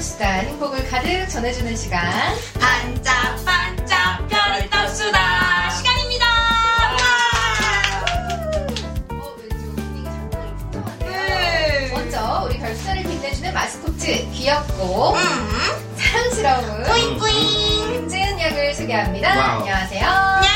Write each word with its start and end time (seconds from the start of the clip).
시간 0.00 0.46
행복을 0.46 0.88
가득 0.88 1.28
전해주는 1.28 1.74
시간 1.76 2.10
반짝반짝 2.60 4.28
별이 4.28 4.70
떴수다 4.70 5.70
시간입니다. 5.70 6.24
어, 9.10 9.34
왠지 9.40 9.64
오프닝이 9.66 10.04
상당히 10.04 10.56
특이한데요 10.58 11.10
네. 11.10 11.90
먼저 11.92 12.42
우리 12.46 12.58
별수자를 12.58 13.02
빛내주는 13.02 13.52
마스코트 13.52 14.30
귀엽고 14.30 15.14
음, 15.14 15.96
사랑스러운 15.96 16.82
뿌잉뿌잉. 16.84 17.92
김재은 17.92 18.40
양을 18.40 18.74
소개합니다 18.74 19.36
와우. 19.36 19.58
안녕하세요 19.60 20.47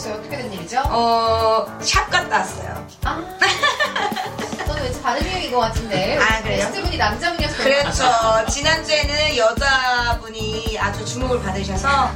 더 0.00 0.04
사랑스러워졌어요 0.04 0.14
어떻게 0.14 0.36
된 0.38 0.52
일이죠? 0.52 0.82
어, 0.86 1.66
샵 1.82 2.08
갔다 2.10 2.38
왔어요. 2.38 2.86
아 3.04 3.22
저는 4.66 4.82
왠지 4.82 5.02
다른 5.02 5.22
유형인 5.26 5.52
것 5.52 5.58
같은데 5.60 6.18
아, 6.18 6.40
그래요? 6.42 6.58
게스트분이 6.66 6.96
남자분이어서 6.96 7.56
그렇죠. 7.62 8.04
지난주에는 8.50 9.36
여자분이 9.36 10.78
아주 10.78 11.04
주목을 11.04 11.42
받으셔서 11.42 12.10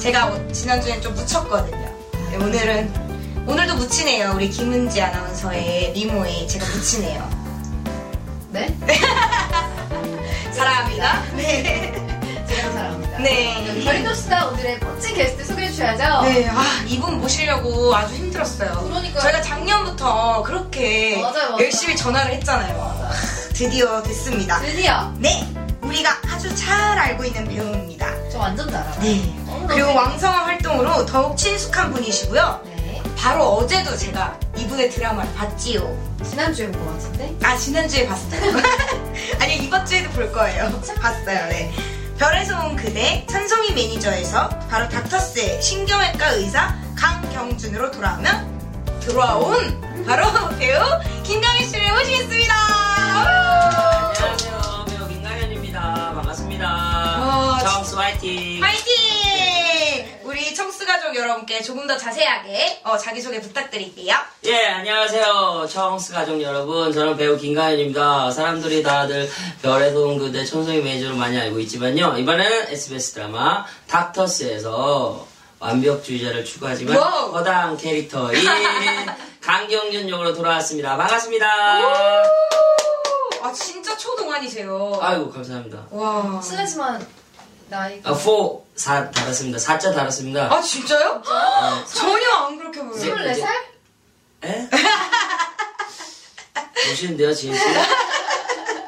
제가 0.00 0.26
오- 0.26 0.52
지난주엔 0.52 1.00
좀 1.00 1.14
묻혔거든요. 1.14 1.88
네, 2.30 2.36
오늘은, 2.36 3.44
오늘도 3.46 3.74
묻히네요. 3.76 4.32
우리 4.34 4.48
김은지 4.50 5.00
아나운서의 5.00 5.92
미모에 5.92 6.46
제가 6.46 6.66
묻히네요. 6.66 7.30
네? 8.50 8.76
사랑합니다. 10.52 11.22
네. 11.36 12.07
네. 13.20 13.82
별도수다 13.84 14.46
오늘의 14.48 14.78
멋진 14.80 15.14
게스트 15.14 15.44
소개해 15.44 15.70
주셔야죠 15.70 16.22
네, 16.28 16.48
아, 16.48 16.62
이분 16.86 17.18
모시려고 17.20 17.94
아주 17.94 18.14
힘들었어요. 18.14 18.72
그러니까요. 18.88 19.22
저희가 19.22 19.42
작년부터 19.42 20.42
그렇게 20.42 21.16
맞아요, 21.20 21.50
맞아요. 21.50 21.56
열심히 21.64 21.96
전화를 21.96 22.32
했잖아요. 22.34 23.10
드디어 23.54 24.02
됐습니다. 24.02 24.60
드디어 24.60 25.12
네, 25.18 25.46
우리가 25.82 26.16
아주 26.32 26.54
잘 26.54 26.98
알고 26.98 27.24
있는 27.24 27.44
배우입니다. 27.48 28.08
저 28.30 28.38
완전 28.38 28.70
잘 28.70 28.82
알아요 28.82 29.00
네. 29.00 29.34
너무너무 29.46 29.66
그리고 29.68 29.94
왕성한 29.94 30.44
활동으로 30.44 31.06
더욱 31.06 31.36
친숙한 31.36 31.92
분이시고요. 31.92 32.62
네 32.66 33.02
바로 33.16 33.44
어제도 33.56 33.96
제가 33.96 34.38
이분의 34.56 34.90
드라마를 34.90 35.32
봤지요. 35.34 36.08
지난주에 36.28 36.70
본 36.70 36.84
것 36.86 36.92
같은데 36.94 37.34
아, 37.42 37.56
지난주에 37.56 38.06
봤어요. 38.06 38.40
아니, 39.40 39.56
이번 39.56 39.84
주에도 39.86 40.08
볼 40.10 40.30
거예요. 40.32 40.70
봤어요, 41.00 41.46
네. 41.48 41.72
별에서 42.18 42.66
온 42.66 42.74
그대, 42.76 43.24
천송이 43.30 43.72
매니저에서 43.74 44.48
바로 44.68 44.88
닥터스의 44.88 45.62
신경외과 45.62 46.30
의사 46.30 46.74
강경준으로 46.96 47.92
돌아오면 47.92 49.00
돌아온 49.06 50.04
바로 50.04 50.24
배우 50.58 50.82
김강희 51.22 51.64
씨를 51.64 51.92
모시겠습니다. 51.92 52.54
안녕하세요. 54.08 54.84
배우 54.88 55.08
김강현입니다. 55.08 56.12
반갑습니다. 56.14 56.66
어, 57.22 57.58
정수 57.60 57.96
화이팅! 57.98 58.60
파이팅! 58.60 58.97
우리 60.28 60.54
청스 60.54 60.84
가족 60.84 61.16
여러분께 61.16 61.62
조금 61.62 61.86
더 61.86 61.96
자세하게 61.96 62.82
어, 62.84 62.98
자기소개 62.98 63.40
부탁드릴게요. 63.40 64.14
예, 64.44 64.66
안녕하세요. 64.66 65.66
청스 65.70 66.12
가족 66.12 66.42
여러분. 66.42 66.92
저는 66.92 67.16
배우 67.16 67.38
김강현입니다. 67.38 68.30
사람들이 68.30 68.82
다들 68.82 69.26
별에서 69.62 70.00
온 70.00 70.18
그대 70.18 70.44
천송이 70.44 70.82
매니저로 70.82 71.16
많이 71.16 71.38
알고 71.38 71.58
있지만요. 71.60 72.18
이번에는 72.18 72.66
SBS 72.68 73.14
드라마 73.14 73.64
닥터스에서 73.86 75.26
완벽주의자를 75.60 76.44
추구하지만 76.44 76.94
와우. 76.98 77.32
허당 77.32 77.78
캐릭터인 77.78 78.38
강경준 79.40 80.10
역으로 80.10 80.34
돌아왔습니다. 80.34 80.94
반갑습니다. 80.98 81.46
아, 83.40 83.52
진짜 83.54 83.96
초동안이세요. 83.96 84.98
아이고, 85.00 85.30
감사합니다. 85.30 85.86
와. 85.90 86.38
실례지만 86.42 87.06
나이가 87.70 88.10
아, 88.10 88.14
4, 88.14 88.30
4 88.78 89.10
달았습니다. 89.10 89.58
4자 89.58 89.92
달았습니다. 89.94 90.52
아, 90.54 90.62
진짜요? 90.62 91.20
어, 91.26 91.84
전혀 91.84 92.30
안 92.30 92.56
그렇게 92.58 92.80
보여요. 92.80 92.96
스물- 92.96 93.18
24살? 93.32 93.48
에? 94.44 94.68
보시는데요, 96.88 97.34
지은 97.34 97.54
씨? 97.56 97.64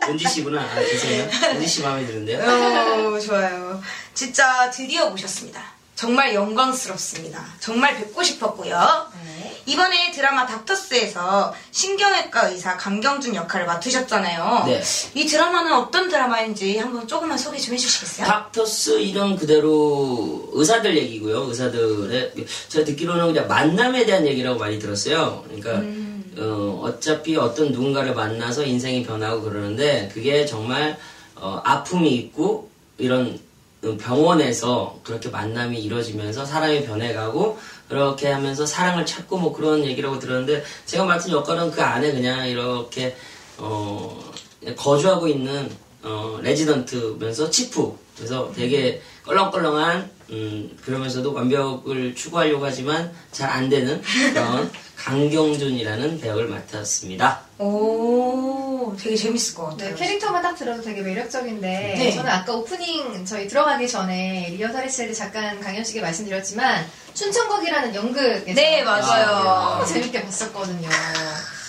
은지 0.09 0.29
씨구나. 0.29 0.63
아, 0.63 0.75
죄송해요. 0.77 1.29
은지 1.55 1.67
씨 1.67 1.83
마음에 1.83 2.07
드는데요. 2.07 2.39
어, 2.41 3.19
좋아요. 3.19 3.83
진짜 4.15 4.71
드디어 4.71 5.11
모셨습니다. 5.11 5.61
정말 6.01 6.35
영광스럽습니다. 6.35 7.45
정말 7.61 7.95
뵙고 7.95 8.23
싶었고요. 8.23 9.11
네. 9.23 9.63
이번에 9.67 10.11
드라마 10.13 10.47
닥터스에서 10.47 11.53
신경외과 11.73 12.49
의사 12.49 12.79
강경준 12.79 13.35
역할을 13.35 13.67
맡으셨잖아요. 13.67 14.65
네. 14.65 14.83
이 15.15 15.27
드라마는 15.27 15.75
어떤 15.75 16.09
드라마인지 16.09 16.79
한번 16.79 17.07
조금만 17.07 17.37
소개 17.37 17.59
좀 17.59 17.75
해주시겠어요? 17.75 18.27
닥터스 18.27 18.99
이름 19.01 19.37
그대로 19.37 20.49
의사들 20.55 20.97
얘기고요. 20.97 21.43
의사들의 21.43 22.47
제가 22.71 22.87
듣기로는 22.87 23.35
그냥 23.35 23.47
만남에 23.47 24.07
대한 24.07 24.27
얘기라고 24.27 24.59
많이 24.59 24.79
들었어요. 24.79 25.45
그러니까 25.45 25.83
어, 26.43 26.81
어차피 26.83 27.37
어떤 27.37 27.73
누군가를 27.73 28.15
만나서 28.15 28.65
인생이 28.65 29.03
변하고 29.05 29.43
그러는데 29.43 30.11
그게 30.15 30.47
정말 30.47 30.99
어, 31.35 31.61
아픔이 31.63 32.09
있고 32.15 32.71
이런 32.97 33.39
병원에서 33.99 34.99
그렇게 35.03 35.29
만남이 35.31 35.81
이루어지면서 35.83 36.45
사람이 36.45 36.85
변해가고 36.85 37.59
그렇게 37.89 38.29
하면서 38.29 38.67
사랑을 38.67 39.07
찾고 39.07 39.39
뭐 39.39 39.53
그런 39.53 39.85
얘기라고 39.85 40.19
들었는데 40.19 40.63
제가 40.87 41.05
맡은 41.05 41.33
역할은 41.33 41.71
그 41.71 41.83
안에 41.83 42.13
그냥 42.13 42.47
이렇게 42.47 43.17
어 43.59 44.19
거주하고 44.77 45.29
있는 45.29 45.71
어 46.03 46.39
레지던트면서 46.43 47.51
치프 47.51 47.99
그래서 48.17 48.53
되게 48.55 49.01
껄렁껄렁한 49.25 50.11
음 50.31 50.77
그러면서도 50.85 51.33
완벽을 51.33 52.15
추구하려고 52.15 52.65
하지만 52.65 53.13
잘 53.33 53.51
안 53.51 53.69
되는 53.69 54.01
그런 54.33 54.71
강경준이라는 54.97 56.21
배역을 56.21 56.49
맡았습니다. 56.49 57.41
오, 57.59 58.60
되게 58.97 59.17
재밌을 59.17 59.55
것 59.55 59.77
네, 59.77 59.85
같아요. 59.85 59.97
캐릭터만 59.97 60.43
딱 60.43 60.55
들어도 60.55 60.83
되게 60.83 61.01
매력적인데 61.03 61.95
네. 61.99 62.13
저는 62.13 62.31
아까 62.31 62.53
오프닝 62.53 63.25
저희 63.25 63.47
들어가기 63.49 63.89
전에 63.89 64.49
리허설 64.57 64.85
했을 64.85 65.09
때 65.09 65.15
잠깐 65.15 65.61
강현 65.61 65.85
씨에게 65.85 66.01
말씀드렸지만 66.01 66.87
춘천곡이라는 67.15 67.95
연극에서 67.95 68.55
네, 68.55 68.83
맞아요. 68.83 69.27
너무 69.77 69.87
재밌게 69.87 70.23
봤었거든요. 70.25 70.89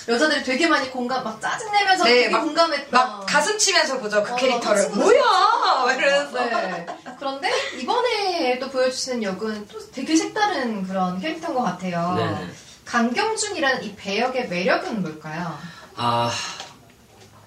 여자들이 0.07 0.43
되게 0.43 0.67
많이 0.67 0.89
공감, 0.89 1.23
막 1.23 1.39
짜증내면서 1.39 2.03
네, 2.05 2.09
되게 2.15 2.29
막- 2.29 2.41
공감했던 2.41 2.89
막 2.91 3.25
가슴 3.27 3.57
치면서 3.57 3.99
보죠, 3.99 4.23
그 4.23 4.33
어, 4.33 4.35
캐릭터를. 4.35 4.89
뭐야! 4.89 5.93
이러면서. 5.95 6.39
네. 6.43 6.85
그런데 7.19 7.51
이번에 7.79 8.57
또 8.59 8.69
보여주시는 8.69 9.21
역은 9.23 9.67
또 9.67 9.91
되게 9.91 10.15
색다른 10.15 10.83
그런 10.87 11.19
캐릭터인 11.21 11.53
것 11.53 11.61
같아요. 11.63 12.15
네네. 12.15 12.49
강경준이라는 12.85 13.83
이 13.83 13.95
배역의 13.95 14.49
매력은 14.49 15.01
뭘까요? 15.03 15.57
아, 15.95 16.31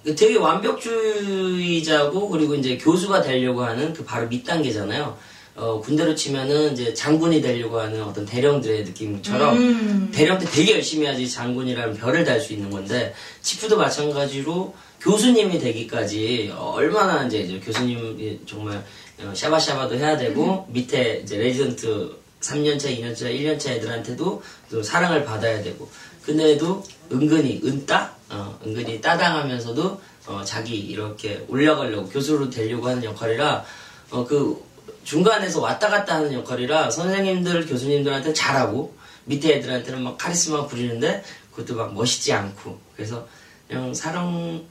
되게 0.05 0.37
완벽주의자고 0.37 2.29
그리고 2.29 2.55
이제 2.55 2.77
교수가 2.77 3.23
되려고 3.23 3.65
하는 3.65 3.93
그 3.95 4.05
바로 4.05 4.29
밑 4.29 4.45
단계잖아요. 4.45 5.17
어, 5.57 5.81
군대로 5.81 6.15
치면은 6.15 6.73
이제 6.73 6.93
장군이 6.93 7.41
되려고 7.41 7.79
하는 7.79 8.03
어떤 8.03 8.27
대령들의 8.27 8.85
느낌처럼 8.85 9.57
음. 9.57 10.11
대령 10.13 10.39
때 10.39 10.47
되게 10.47 10.75
열심히 10.75 11.07
해야지 11.07 11.31
장군이라는 11.31 11.95
별을 11.95 12.25
달 12.25 12.41
수 12.41 12.53
있는 12.53 12.71
건데 12.71 13.15
chief도 13.41 13.77
마찬가지로 13.79 14.75
교수님이 15.01 15.61
되기까지 15.61 16.53
얼마나 16.57 17.25
이제 17.27 17.39
이제 17.39 17.61
교수님이 17.61 18.41
정말 18.47 18.85
어, 19.23 19.33
샤바샤바도 19.33 19.95
해야 19.97 20.17
되고 20.17 20.67
밑에 20.71 21.21
이제 21.23 21.39
레지던트 21.39 22.17
3년차, 22.41 22.99
2년차, 22.99 23.23
1년차 23.23 23.71
애들한테도 23.71 24.43
또 24.71 24.83
사랑을 24.83 25.25
받아야 25.25 25.63
되고 25.63 25.89
근데도 26.25 26.83
은근히 27.13 27.61
은따 27.65 28.14
어, 28.31 28.59
은근히 28.65 29.01
따당하면서도 29.01 30.01
어, 30.27 30.43
자기 30.45 30.77
이렇게 30.79 31.45
올라가려고 31.49 32.09
교수로 32.09 32.51
되려고 32.51 32.89
하는 32.89 33.05
역할이라 33.05 33.65
어, 34.11 34.25
그 34.25 34.63
중간에서 35.05 35.61
왔다 35.61 35.89
갔다 35.89 36.17
하는 36.17 36.33
역할이라 36.33 36.91
선생님들 36.91 37.67
교수님들한테 37.67 38.33
잘하고 38.33 38.97
밑에 39.27 39.57
애들한테는 39.57 40.03
막 40.03 40.19
카리스마 40.19 40.67
부리는데 40.67 41.23
그것도 41.51 41.77
막 41.77 41.95
멋있지 41.95 42.33
않고 42.33 42.79
그래서 42.97 43.27
그냥 43.69 43.95
사랑스럽고 43.95 44.65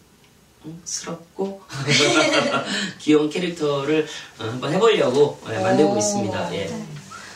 귀여운 3.00 3.30
캐릭터를 3.30 4.08
어, 4.40 4.44
한번 4.46 4.74
해보려고 4.74 5.40
예, 5.50 5.60
만들고 5.60 5.94
오. 5.94 5.98
있습니다. 5.98 6.56
예. 6.56 6.70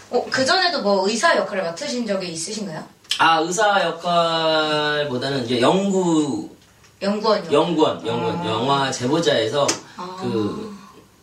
어, 0.10 0.26
그 0.30 0.46
전에도 0.46 0.82
뭐 0.82 1.08
의사 1.08 1.36
역할을 1.36 1.64
맡으신 1.64 2.08
적이 2.08 2.30
있으신가요? 2.30 2.97
아 3.20 3.40
의사 3.40 3.82
역할보다는 3.84 5.46
이제 5.46 5.62
연구 5.62 6.50
연구원이요. 7.02 7.52
연구원 7.52 8.06
연구원 8.06 8.38
아. 8.40 8.46
영화 8.46 8.92
제보자에서 8.92 9.68
아. 9.98 10.18
그 10.20 10.76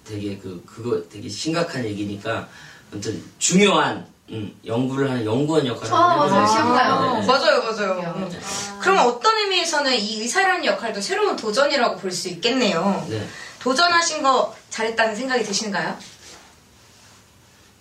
되게 0.04 0.36
그 0.38 0.62
그거 0.66 1.00
되게 1.10 1.28
심각한 1.28 1.84
얘기니까 1.84 2.48
아무튼 2.92 3.22
중요한 3.38 4.06
음, 4.30 4.54
연구를 4.66 5.10
하는 5.10 5.24
연구원 5.24 5.66
역할을 5.66 5.92
아, 5.94 6.20
하는 6.20 6.32
맞아요. 6.32 6.52
기억나요. 6.52 7.20
네. 7.20 7.26
맞아요, 7.26 7.62
맞아요. 7.62 8.00
기억나요. 8.00 8.14
음. 8.16 8.40
아. 8.42 8.78
그럼 8.80 9.06
어떤 9.06 9.36
의미에서는 9.38 9.94
이 9.94 10.20
의사라는 10.22 10.64
역할도 10.64 11.00
새로운 11.00 11.36
도전이라고 11.36 11.96
볼 11.98 12.10
수 12.10 12.28
있겠네요. 12.28 13.04
네. 13.08 13.26
도전하신 13.60 14.22
거 14.22 14.54
잘했다는 14.70 15.16
생각이 15.16 15.42
드시는가요? 15.44 15.96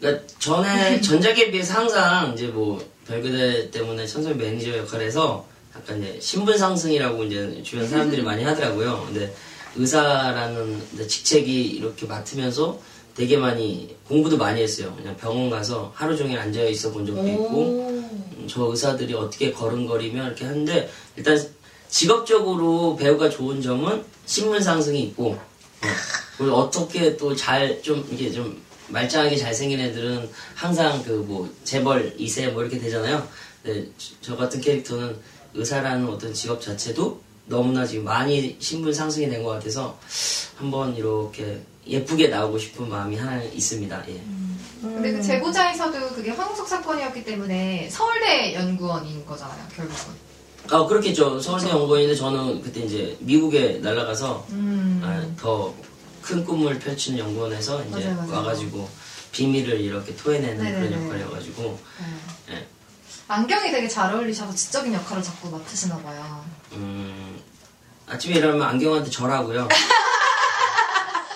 그러니까 0.03 0.27
전에 0.37 0.99
전작에 0.99 1.49
비해서 1.49 1.75
항상 1.75 2.33
이제 2.33 2.47
뭐 2.47 2.85
별그대 3.07 3.71
때문에 3.71 4.05
천성 4.05 4.37
매니저 4.37 4.77
역할에서 4.79 5.45
약간 5.73 6.01
이제 6.03 6.19
신분 6.21 6.57
상승이라고 6.57 7.23
이제 7.23 7.63
주변 7.63 7.87
사람들이 7.87 8.21
많이 8.21 8.43
하더라고요. 8.43 9.05
근데 9.07 9.33
의사라는 9.77 11.07
직책이 11.07 11.61
이렇게 11.69 12.05
맡으면서 12.05 12.77
되게 13.15 13.37
많이 13.37 13.95
공부도 14.09 14.37
많이 14.37 14.61
했어요. 14.61 14.93
그냥 14.97 15.15
병원 15.15 15.49
가서 15.49 15.93
하루 15.95 16.17
종일 16.17 16.37
앉아 16.37 16.61
있어 16.63 16.91
본 16.91 17.05
적도 17.05 17.25
있고 17.25 17.87
음, 17.89 18.45
저 18.47 18.65
의사들이 18.65 19.13
어떻게 19.13 19.51
걸음걸이며 19.53 20.25
이렇게 20.25 20.43
하는데 20.45 20.89
일단 21.15 21.41
직업적으로 21.89 22.97
배우가 22.97 23.29
좋은 23.29 23.61
점은 23.61 24.03
신분 24.25 24.61
상승이 24.61 24.99
있고 25.03 25.29
어, 25.31 25.87
그리고 26.37 26.55
어떻게 26.55 27.15
또 27.15 27.33
잘 27.35 27.81
좀 27.81 28.05
이게 28.11 28.31
좀 28.31 28.61
말짱하게 28.89 29.35
잘생긴 29.37 29.79
애들은 29.79 30.29
항상 30.55 31.01
그 31.03 31.23
뭐 31.25 31.49
재벌 31.63 32.15
2세 32.17 32.51
뭐 32.51 32.61
이렇게 32.63 32.77
되잖아요. 32.79 33.25
근데 33.63 33.87
저- 33.97 34.13
저 34.21 34.35
같은 34.35 34.59
캐릭터는 34.61 35.15
의사라는 35.53 36.07
어떤 36.09 36.33
직업 36.33 36.61
자체도 36.61 37.21
너무나 37.45 37.85
지금 37.85 38.05
많이 38.05 38.55
신분 38.59 38.93
상승이 38.93 39.29
된 39.29 39.43
것 39.43 39.49
같아서 39.51 39.97
한번 40.57 40.95
이렇게 40.95 41.61
예쁘게 41.87 42.27
나오고 42.29 42.57
싶은 42.57 42.89
마음이 42.89 43.15
하나 43.17 43.41
있습니다. 43.43 44.03
예. 44.09 44.21
근데 44.81 45.13
그 45.13 45.21
제보자에서도 45.23 46.09
그게 46.09 46.31
황우석 46.31 46.67
사건이었기 46.67 47.23
때문에 47.23 47.89
서울대 47.89 48.53
연구원인 48.53 49.25
거잖아요, 49.25 49.63
결국은. 49.75 50.13
아 50.69 50.85
그렇겠죠. 50.85 51.39
서울대 51.39 51.69
연구원인데 51.69 52.15
저는 52.15 52.61
그때 52.61 52.81
이제 52.81 53.17
미국에 53.19 53.79
날아가서 53.81 54.45
음. 54.51 55.01
아, 55.03 55.25
더 55.39 55.73
큰 56.23 56.43
꿈을 56.45 56.79
펼치는 56.79 57.19
연구원에서 57.19 57.83
이제 57.83 57.89
맞아요, 58.09 58.15
맞아요. 58.15 58.31
와가지고 58.37 58.89
비밀을 59.31 59.79
이렇게 59.81 60.15
토해내는 60.15 60.57
그런 60.57 60.81
네네네. 60.83 61.05
역할이어가지고 61.05 61.79
네. 62.47 62.53
예. 62.55 62.67
안경이 63.27 63.71
되게 63.71 63.87
잘 63.87 64.13
어울리셔서 64.13 64.53
지적인 64.55 64.93
역할을 64.93 65.21
자꾸 65.23 65.49
맡으시나 65.49 65.97
봐요. 65.99 66.45
음, 66.73 67.39
아침에 68.07 68.35
일어나면 68.35 68.67
안경한테 68.67 69.09
절하고요. 69.09 69.67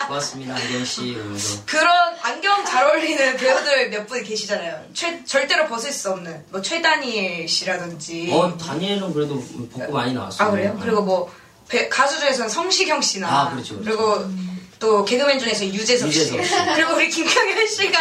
고맙습니다 0.07 0.55
안경 0.55 0.85
씨 0.85 1.01
이러면서 1.09 1.61
그런 1.65 2.15
안경 2.21 2.63
잘 2.63 2.85
어울리는 2.85 3.35
배우들 3.35 3.89
몇 3.89 4.07
분 4.07 4.23
계시잖아요. 4.23 4.85
최, 4.93 5.23
절대로 5.25 5.67
벗을 5.67 5.91
수 5.91 6.11
없는 6.11 6.45
뭐 6.49 6.61
최다니엘 6.61 7.47
씨라든지. 7.49 8.29
어 8.31 8.55
다니엘은 8.57 9.13
그래도 9.13 9.43
벗고 9.73 9.91
많이 9.91 10.13
나왔어요. 10.13 10.47
아 10.47 10.51
그래요? 10.51 10.77
그리고 10.81 11.01
뭐 11.01 11.33
배- 11.67 11.89
가수 11.89 12.19
중에서는 12.21 12.47
성시경 12.49 13.01
씨나 13.01 13.27
아, 13.27 13.49
그렇죠, 13.51 13.77
그렇죠. 13.79 13.89
리고 13.91 14.31
또 14.79 15.03
개그맨 15.05 15.39
중에서 15.39 15.65
유재석, 15.65 16.09
유재석 16.09 16.43
씨 16.43 16.49
씨. 16.49 16.55
그리고 16.75 16.93
우리 16.95 17.09
김경현 17.09 17.67
씨가 17.67 17.99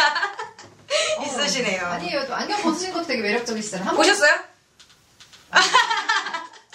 있으시네요. 1.25 1.85
아니에요. 1.85 2.27
또 2.27 2.35
안경 2.35 2.61
벗으신 2.61 2.93
것도 2.93 3.07
되게 3.07 3.21
매력적이시잖아요. 3.21 3.87
한 3.87 3.95
번- 3.95 4.05
보셨어요? 4.05 4.39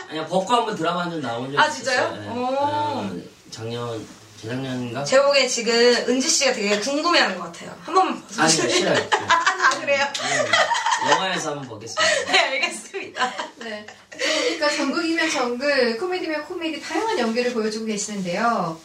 아니야 0.08 0.26
벗고 0.26 0.52
한번 0.54 0.76
드라마 0.76 1.08
좀 1.08 1.20
나온 1.22 1.50
적 1.52 1.58
아, 1.58 1.66
있었어요. 1.68 2.10
진짜요? 2.10 2.22
예. 2.24 2.28
오. 2.30 2.46
어, 2.50 3.10
작년 3.50 4.06
재작년인가? 4.40 5.04
보기엔 5.04 5.48
지금 5.48 5.72
은지 6.08 6.28
씨가 6.28 6.52
되게 6.52 6.78
궁금해하는 6.80 7.38
것 7.38 7.44
같아요. 7.44 7.74
한 7.84 7.94
번만 7.94 8.14
아니 8.14 8.26
벗어주세요. 8.26 8.70
싫어요. 8.70 9.08
아 9.28 9.70
그래요? 9.80 10.04
네, 10.14 11.10
영화에서 11.10 11.50
한번 11.50 11.68
보겠습니다. 11.68 12.32
네 12.32 12.38
알겠습니다. 12.40 13.32
네. 13.60 13.86
그러니까 14.10 14.68
전국이면 14.70 15.30
전국, 15.30 15.66
코미디면 16.00 16.44
코미디 16.46 16.80
다양한 16.82 17.18
연기를 17.18 17.52
보여주고 17.54 17.86
계시는데요. 17.86 18.78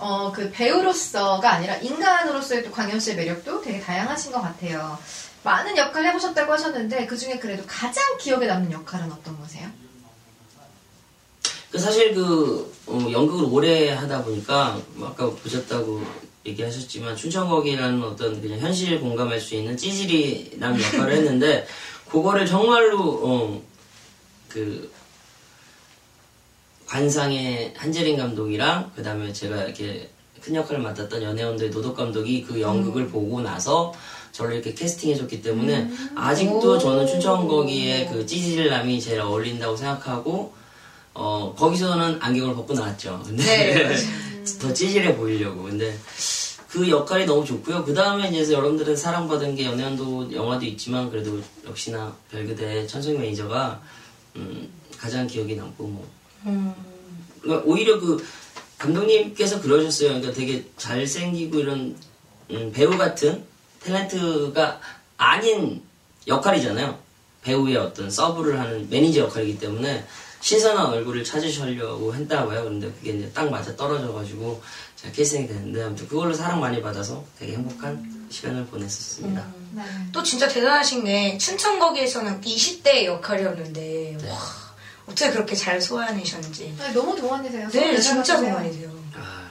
어, 0.00 0.32
그 0.32 0.50
배우로서가 0.50 1.50
아니라 1.50 1.76
인간으로서의 1.76 2.64
또 2.64 2.70
광현 2.70 2.98
씨의 2.98 3.16
매력도 3.16 3.60
되게 3.60 3.80
다양하신 3.80 4.32
것 4.32 4.40
같아요. 4.40 4.98
많은 5.42 5.76
역할 5.76 6.04
해보셨다고 6.06 6.52
하셨는데 6.52 7.06
그 7.06 7.16
중에 7.16 7.38
그래도 7.38 7.62
가장 7.66 8.16
기억에 8.18 8.46
남는 8.46 8.72
역할은 8.72 9.10
어떤 9.12 9.38
거세요? 9.38 9.68
그 11.70 11.78
사실 11.78 12.14
그 12.14 12.74
어, 12.86 12.98
연극을 13.10 13.46
오래 13.50 13.90
하다 13.90 14.24
보니까 14.24 14.78
뭐 14.94 15.08
아까 15.08 15.30
보셨다고 15.30 16.02
얘기하셨지만 16.44 17.16
춘천거기라는 17.16 18.02
어떤 18.02 18.40
그냥 18.40 18.58
현실 18.58 18.98
공감할 19.00 19.38
수 19.38 19.54
있는 19.54 19.76
찌질이라는 19.76 20.82
역할을 20.82 21.12
했는데 21.14 21.66
그거를 22.08 22.46
정말로 22.46 23.20
어, 23.22 23.62
그 24.48 24.90
관상의 26.90 27.72
한재린 27.76 28.16
감독이랑 28.16 28.90
그 28.96 29.02
다음에 29.02 29.32
제가 29.32 29.62
이렇게 29.62 30.10
큰 30.40 30.56
역할을 30.56 30.82
맡았던 30.82 31.22
연애원들의 31.22 31.70
노덕 31.70 31.96
감독이 31.96 32.42
그 32.42 32.60
연극을 32.60 33.06
보고 33.08 33.40
나서 33.40 33.94
저를 34.32 34.54
이렇게 34.54 34.74
캐스팅해줬기 34.74 35.40
때문에 35.40 35.88
아직도 36.16 36.78
저는 36.78 37.06
춘천 37.06 37.46
거기의 37.46 38.08
그 38.08 38.26
찌질남이 38.26 39.00
제일 39.00 39.20
어울린다고 39.20 39.76
생각하고 39.76 40.52
어 41.14 41.54
거기서는 41.56 42.18
안경을 42.20 42.56
벗고 42.56 42.74
나왔죠. 42.74 43.22
근데 43.24 43.44
네, 43.44 43.96
더 44.60 44.72
찌질해 44.72 45.16
보이려고. 45.16 45.64
근데 45.64 45.96
그 46.68 46.88
역할이 46.88 47.24
너무 47.24 47.44
좋고요. 47.44 47.84
그 47.84 47.94
다음에 47.94 48.28
이제 48.28 48.52
여러분들은 48.52 48.96
사랑받은 48.96 49.54
게 49.54 49.64
연애의 49.64 50.09
온도 50.09 50.32
영화도 50.32 50.64
있지만 50.66 51.10
그래도 51.10 51.40
역시나 51.66 52.16
별그대 52.30 52.86
천송이 52.86 53.18
매니저가 53.18 53.80
음, 54.36 54.68
가장 54.96 55.26
기억에 55.26 55.54
남고 55.54 55.84
뭐 55.84 56.04
음. 56.04 56.19
그러니까 57.40 57.66
오히려 57.66 57.98
그 58.00 58.24
감독님께서 58.78 59.60
그러셨어요. 59.60 60.08
그러니까 60.08 60.32
되게 60.32 60.64
잘생기고 60.76 61.58
이런 61.58 61.96
음, 62.50 62.72
배우 62.72 62.96
같은 62.96 63.44
탤런트가 63.84 64.78
아닌 65.16 65.82
역할이잖아요. 66.26 66.98
배우의 67.42 67.76
어떤 67.76 68.10
서브를 68.10 68.58
하는 68.58 68.88
매니저 68.90 69.20
역할이기 69.22 69.58
때문에 69.58 70.04
신선한 70.40 70.86
얼굴을 70.86 71.22
찾으시려고 71.24 72.14
했다고요. 72.14 72.62
그런데 72.62 72.90
그게 72.92 73.12
이제 73.12 73.30
딱 73.32 73.50
맞아 73.50 73.74
떨어져가지고 73.76 74.62
제가 74.96 75.12
캐스팅이 75.12 75.48
됐는데 75.48 75.82
아무튼 75.82 76.08
그걸로 76.08 76.32
사랑 76.32 76.60
많이 76.60 76.80
받아서 76.80 77.24
되게 77.38 77.52
행복한 77.52 78.26
시간을 78.30 78.66
보냈었습니다. 78.66 79.46
네. 79.72 79.82
또 80.12 80.22
진짜 80.22 80.48
대단하신 80.48 81.04
게 81.04 81.38
춘천 81.38 81.78
거기에서는 81.78 82.40
20대 82.40 83.04
역할이었는데 83.04 84.18
와 84.28 84.38
어떻게 85.06 85.30
그렇게 85.30 85.54
잘 85.54 85.80
소화해내셨는지. 85.80 86.74
아니, 86.80 86.94
너무 86.94 87.16
동안이세요. 87.16 87.68
네, 87.70 87.98
진짜. 88.00 88.36
동안이세요. 88.40 88.90
아, 89.16 89.50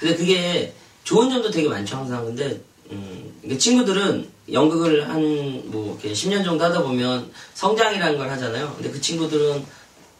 근데 0.00 0.16
그게 0.16 0.74
좋은 1.04 1.30
점도 1.30 1.50
되게 1.50 1.68
많죠 1.68 1.96
항상. 1.96 2.24
근데 2.24 2.60
음, 2.90 3.58
친구들은 3.58 4.30
연극을 4.52 5.08
한 5.08 5.20
뭐 5.68 5.98
이렇게 6.00 6.12
10년 6.12 6.42
정도 6.44 6.64
하다 6.64 6.82
보면 6.82 7.30
성장이라는 7.54 8.16
걸 8.18 8.30
하잖아요. 8.30 8.72
근데 8.74 8.90
그 8.90 9.00
친구들은 9.00 9.64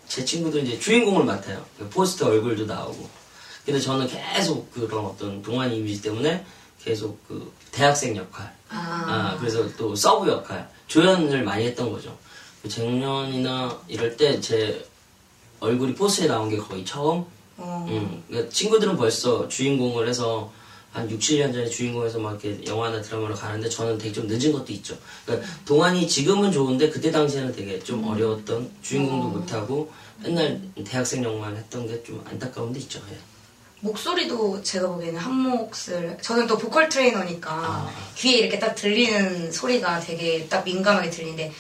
제 0.09 0.25
친구들은 0.25 0.67
이제 0.67 0.79
주인공을 0.79 1.25
맡아요. 1.25 1.65
그 1.79 1.89
포스터 1.89 2.27
얼굴도 2.29 2.67
나오고. 2.67 3.09
근데 3.65 3.81
저는 3.81 4.07
계속 4.09 4.71
그런 4.73 5.05
어떤 5.07 5.43
동안 5.43 5.73
이미지 5.73 6.03
때문에 6.03 6.45
계속 6.83 7.19
그 7.29 7.53
대학생 7.73 8.17
역할. 8.17 8.55
아, 8.71 9.37
그래서 9.39 9.67
또 9.77 9.95
서브 9.95 10.29
역할, 10.31 10.69
조연을 10.87 11.43
많이 11.45 11.67
했던 11.67 11.91
거죠. 11.91 12.17
그 12.69 12.75
작년이나 12.75 13.81
이럴 13.89 14.17
때 14.17 14.41
제 14.41 14.87
얼굴이 15.61 15.95
포스터에 15.95 16.27
나온 16.29 16.49
게 16.51 16.57
거의 16.57 16.85
처음. 16.85 17.25
어. 17.57 17.87
음, 17.89 18.23
그러니까 18.29 18.51
친구들은 18.53 18.97
벌써 18.97 19.49
주인공을 19.49 20.07
해서 20.07 20.53
한 20.93 21.11
6, 21.11 21.19
7년 21.19 21.53
전에 21.53 21.67
주인공에서 21.69 22.19
막 22.21 22.43
이렇게 22.45 22.65
영화나 22.67 23.01
드라마로 23.03 23.35
가는데 23.35 23.69
저는 23.69 23.99
되게 23.99 24.13
좀 24.13 24.27
늦은 24.29 24.53
것도 24.53 24.73
있죠. 24.75 24.97
그러니까 25.27 25.49
동안이 25.65 26.07
지금은 26.07 26.53
좋은데 26.53 26.91
그때 26.91 27.11
당시에는 27.11 27.53
되게 27.57 27.81
좀 27.81 28.07
어려웠던 28.07 28.71
주인공도 28.83 29.29
못하고 29.29 29.91
맨날 30.23 30.61
대학생 30.85 31.25
역만 31.25 31.57
했던 31.57 31.87
게 31.89 32.03
좀 32.05 32.25
안타까운 32.29 32.73
데 32.73 32.79
있죠. 32.81 33.01
예. 33.11 33.19
목소리도 33.81 34.63
제가 34.63 34.89
보기에는 34.89 35.19
한 35.21 35.33
몫을 35.33 36.19
저는 36.21 36.47
또 36.47 36.57
보컬 36.59 36.89
트레이너니까 36.89 37.51
아. 37.53 37.93
귀에 38.17 38.39
이렇게 38.39 38.59
딱 38.59 38.75
들리는 38.75 39.51
소리가 39.53 40.01
되게 40.01 40.47
딱 40.49 40.65
민감하게 40.65 41.11
들리는데 41.11 41.53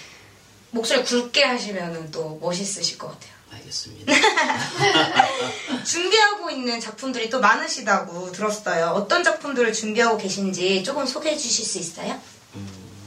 목소리 0.70 1.02
굵게 1.04 1.44
하시면은 1.44 2.10
또 2.10 2.38
멋있으실 2.40 2.98
것 2.98 3.08
같아요. 3.08 3.32
알겠습니다. 3.52 4.12
준비하고 5.84 6.50
있는 6.50 6.80
작품들이 6.80 7.30
또 7.30 7.40
많으시다고 7.40 8.32
들었어요. 8.32 8.88
어떤 8.88 9.24
작품들을 9.24 9.72
준비하고 9.72 10.18
계신지 10.18 10.82
조금 10.84 11.06
소개해 11.06 11.36
주실 11.36 11.64
수 11.64 11.78
있어요? 11.78 12.14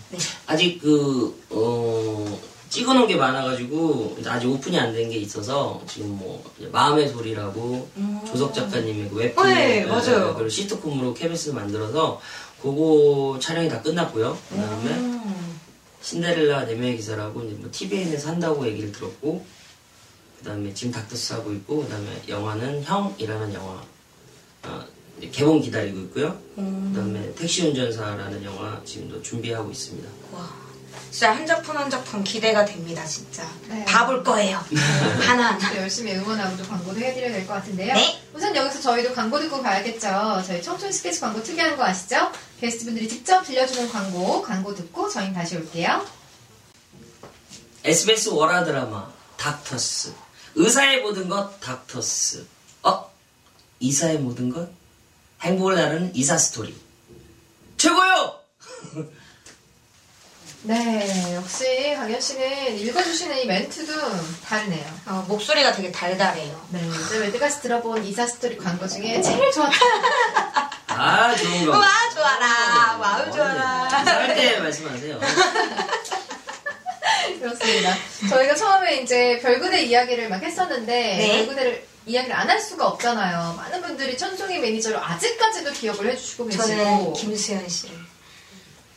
네. 0.10 0.18
아직 0.48 0.80
그, 0.82 1.39
어, 1.51 2.39
찍어놓은 2.70 3.08
게 3.08 3.15
많아가지고 3.15 4.18
아직 4.25 4.48
오픈이 4.48 4.80
안 4.80 4.94
된 4.94 5.10
게 5.10 5.18
있어서 5.18 5.82
지금 5.89 6.18
뭐 6.18 6.44
마음의 6.72 7.10
소리라고 7.10 7.89
조석 8.27 8.53
작가님의 8.53 9.10
그 9.10 9.15
웹툰 9.18 9.46
네, 9.53 9.86
맞아요. 9.86 10.34
그리고 10.36 10.50
시트콤으로 10.50 11.13
KBS 11.13 11.50
만들어서 11.50 12.22
그거 12.62 13.38
촬영이 13.41 13.68
다 13.70 13.82
끝났고요. 13.82 14.38
그다음에 14.50 14.89
음. 14.91 15.50
신데렐라 16.01 16.65
네 16.65 16.75
명의 16.75 16.98
기사라고 16.98 17.43
이제 17.43 17.55
뭐 17.55 17.70
TVN에서 17.72 18.29
한다고 18.29 18.65
얘기를 18.67 18.91
들었고 18.91 19.46
그 20.39 20.43
다음에 20.46 20.74
지금 20.74 20.91
닥터스 20.91 21.34
하고 21.34 21.53
있고 21.53 21.84
그 21.84 21.89
다음에 21.89 22.22
영화는 22.27 22.84
형이라는 22.84 23.53
영화 23.53 23.84
어, 24.63 24.86
개봉 25.31 25.62
기다리고 25.62 26.00
있고요. 26.01 26.39
그다음에 26.55 27.34
택시 27.36 27.67
운전사라는 27.67 28.43
영화 28.43 28.81
지금도 28.84 29.22
준비하고 29.22 29.70
있습니다. 29.70 30.10
와, 30.34 30.50
진짜 31.12 31.36
한 31.36 31.45
작품 31.45 31.77
한 31.77 31.89
작품 31.89 32.24
기대가 32.24 32.63
됩니다, 32.65 33.03
진짜. 33.05 33.48
네. 33.67 33.83
다 33.86 34.05
볼 34.05 34.24
거예요. 34.24 34.63
하나하나. 35.25 35.71
또 35.71 35.77
열심히 35.77 36.13
응원하고 36.15 36.55
또 36.57 36.63
광고도 36.67 37.00
해드려야 37.00 37.31
될 37.31 37.45
것 37.48 37.53
같은데요. 37.55 37.93
네. 37.93 38.21
우선 38.33 38.55
여기서 38.55 38.79
저희도 38.81 39.13
광고 39.13 39.39
듣고 39.39 39.62
가야겠죠. 39.62 40.43
저희 40.48 40.62
청춘 40.62 40.91
스케치 40.91 41.19
광고 41.19 41.43
특이한 41.43 41.75
거 41.77 41.83
아시죠? 41.83 42.31
게스트분들이 42.60 43.07
직접 43.10 43.43
들려주는 43.43 43.89
광고, 43.91 44.41
광고 44.41 44.74
듣고 44.74 45.10
저희는 45.10 45.33
다시 45.33 45.57
올게요. 45.57 46.05
SBS 47.83 48.29
월화 48.29 48.63
드라마 48.63 49.12
닥터스 49.38 50.13
의사의 50.55 51.01
모든 51.01 51.27
것 51.29 51.60
닥터스 51.60 52.45
어? 52.83 53.10
이사의 53.79 54.19
모든 54.19 54.50
것? 54.51 54.69
행복을 55.41 55.75
나누는 55.75 56.15
이사 56.15 56.38
스토리 56.38 56.75
최고요! 57.77 58.36
네, 60.63 61.34
역시 61.36 61.96
강현 61.96 62.22
씨는 62.22 62.77
읽어주시는 62.77 63.39
이 63.39 63.46
멘트도 63.48 63.94
다르네요. 64.46 64.86
어, 65.08 65.25
목소리가 65.27 65.72
되게 65.74 65.91
달달해요. 65.91 66.68
네, 66.70 66.80
제가 67.10 67.25
여태까지 67.27 67.62
들어본 67.62 68.03
이사 68.06 68.27
스토리 68.27 68.58
광고 68.58 68.88
중에 68.88 69.22
제일 69.22 69.51
좋았던 69.51 69.80
아 70.89 71.36
좋은 71.36 71.65
거 71.65 71.72
와, 71.80 71.88
좋아라. 72.13 72.98
와우, 73.00 73.32
좋아라. 73.32 73.88
이사할 73.88 74.36
때 74.36 74.60
말씀하세요 74.60 75.20
그렇습니다. 77.39 77.96
저희가 78.30 78.53
처음에 78.56 78.98
이제 78.98 79.39
별그대 79.41 79.82
이야기를 79.86 80.30
막 80.30 80.44
했었는데 80.44 80.94
네. 81.18 81.38
별그대를 81.46 81.88
이야기를 82.06 82.36
안 82.36 82.48
할 82.50 82.60
수가 82.62 82.88
없잖아요. 82.88 83.56
많은 83.58 83.82
분들이 83.82 84.15
천송이 84.15 84.60
매니저로 84.60 85.00
아직까지도 85.00 85.72
기억을 85.74 86.12
해주시고 86.12 86.46
계시고 86.46 86.63
저는 86.68 87.13
김수현 87.13 87.68
씨를. 87.68 87.96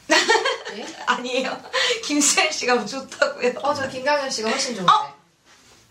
예? 0.77 0.87
아니에요. 1.07 1.61
김수현 2.05 2.51
씨가 2.53 2.85
좋다고요. 2.87 3.53
어, 3.63 3.75
저 3.75 3.89
김강현 3.89 4.31
씨가 4.31 4.51
훨씬 4.51 4.75
좋은데. 4.75 4.93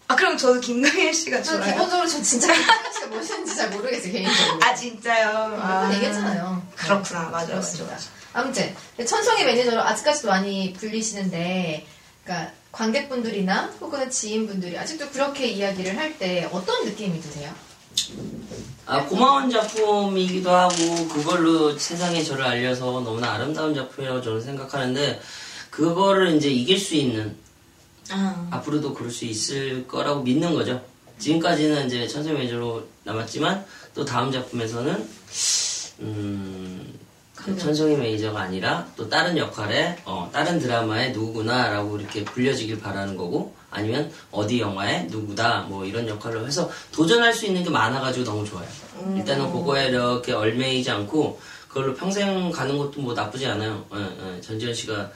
아, 0.08 0.16
그럼 0.16 0.38
저도 0.38 0.60
김강현 0.60 1.14
씨가 1.14 1.42
저는 1.42 1.60
좋아요. 1.62 1.74
기본적으로 1.74 2.08
저 2.08 2.22
진짜 2.22 2.54
김강현 2.54 2.94
씨가 2.94 3.08
무엇인지 3.08 3.56
잘 3.56 3.70
모르겠어요, 3.70 4.12
개인적으로. 4.12 4.60
아, 4.64 4.76
진짜요? 4.76 5.48
몇번 5.50 5.94
얘기했잖아요. 5.96 6.68
그렇구나. 6.76 7.20
맞아, 7.22 7.30
맞아, 7.32 7.46
그렇습니다. 7.48 7.94
맞아. 7.94 8.06
아무튼 8.34 8.76
천성의 9.06 9.46
매니저로 9.46 9.82
아직까지도 9.82 10.28
많이 10.28 10.74
불리시는데, 10.74 11.86
그러니까 12.24 12.52
관객분들이나 12.72 13.72
혹은 13.82 14.10
지인분들이 14.10 14.78
아직도 14.78 15.10
그렇게 15.10 15.46
이야기를 15.48 15.98
할 15.98 16.18
때 16.18 16.48
어떤 16.52 16.86
느낌이 16.86 17.22
드세요? 17.22 17.54
아 18.86 19.06
고마운 19.06 19.50
작품이기도 19.50 20.50
하고 20.50 21.08
그걸로 21.08 21.78
세상에 21.78 22.22
저를 22.22 22.44
알려서 22.44 23.02
너무나 23.02 23.34
아름다운 23.34 23.74
작품이라고 23.74 24.22
저는 24.22 24.42
생각하는데 24.42 25.22
그거를 25.70 26.36
이제 26.36 26.50
이길 26.50 26.78
수 26.78 26.96
있는 26.96 27.36
아, 28.10 28.48
앞으로도 28.52 28.94
그럴 28.94 29.10
수 29.10 29.26
있을 29.26 29.88
거라고 29.88 30.22
믿는 30.22 30.54
거죠. 30.54 30.82
지금까지는 31.18 31.88
이제 31.88 32.08
천생 32.08 32.38
매저로 32.38 32.86
남았지만 33.04 33.66
또 33.96 34.04
다음 34.04 34.32
작품에서는 34.32 35.10
음, 36.02 37.00
그 37.36 37.58
천송이 37.58 37.98
매니저가 37.98 38.40
아니라 38.40 38.88
또 38.96 39.10
다른 39.10 39.38
역할에 39.38 39.98
어, 40.06 40.30
다른 40.34 40.60
드라마의 40.60 41.14
누구구나라고 41.14 41.98
이렇게 42.00 42.24
불려지길 42.24 42.80
바라는 42.80 43.16
거고 43.18 43.56
아니면 43.74 44.12
어디 44.32 44.60
영화의 44.60 45.08
누구다 45.10 45.62
뭐 45.68 45.86
이런 45.86 46.08
역할을 46.08 46.46
해서 46.46 46.70
도전할 46.92 47.34
수 47.34 47.46
있는 47.46 47.64
게 47.64 47.70
많아가지고 47.70 48.26
너무 48.26 48.46
좋아요. 48.46 48.68
일단은 49.16 49.52
그거에 49.52 49.88
이렇게 49.88 50.32
얽매이지 50.34 50.90
않고 50.92 51.40
그걸로 51.68 51.94
평생 51.96 52.52
가는 52.52 52.78
것도 52.78 53.02
뭐 53.02 53.14
나쁘지 53.14 53.48
않아요. 53.48 53.84
예, 53.96 54.36
예. 54.38 54.42
전지현 54.42 54.74
씨가 54.74 55.12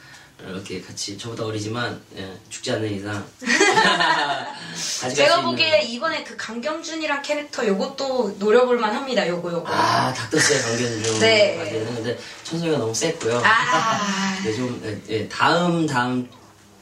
이렇게 0.48 0.82
같이 0.82 1.18
저보다 1.18 1.46
어리지만 1.46 2.00
예, 2.16 2.32
죽지 2.50 2.72
않는 2.72 2.94
이상 2.94 3.26
제가 5.16 5.42
보기에 5.42 5.82
이번에 5.84 6.24
그 6.24 6.36
강경준이랑 6.38 7.24
캐릭터 7.24 7.66
요것도 7.66 8.36
노려볼 8.38 8.78
만 8.78 8.94
합니다, 8.96 9.28
요거, 9.28 9.52
요거. 9.52 9.68
아 9.72 10.14
닥터스의 10.14 10.62
강견 10.62 11.02
네. 11.20 11.56
좀 11.56 11.64
가기에는 11.64 11.96
근데 11.96 12.20
천성이가 12.44 12.78
너무 12.78 12.94
셌고요. 12.94 13.42
아. 13.44 14.36
네, 14.44 14.54
좀 14.54 14.82
예, 14.86 15.16
예, 15.16 15.28
다음 15.28 15.88
다음 15.88 16.30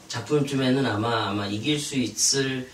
작품쯤에는 0.08 0.86
아마 0.86 1.30
아마 1.30 1.46
이길 1.48 1.80
수 1.80 1.96
있을 1.98 2.70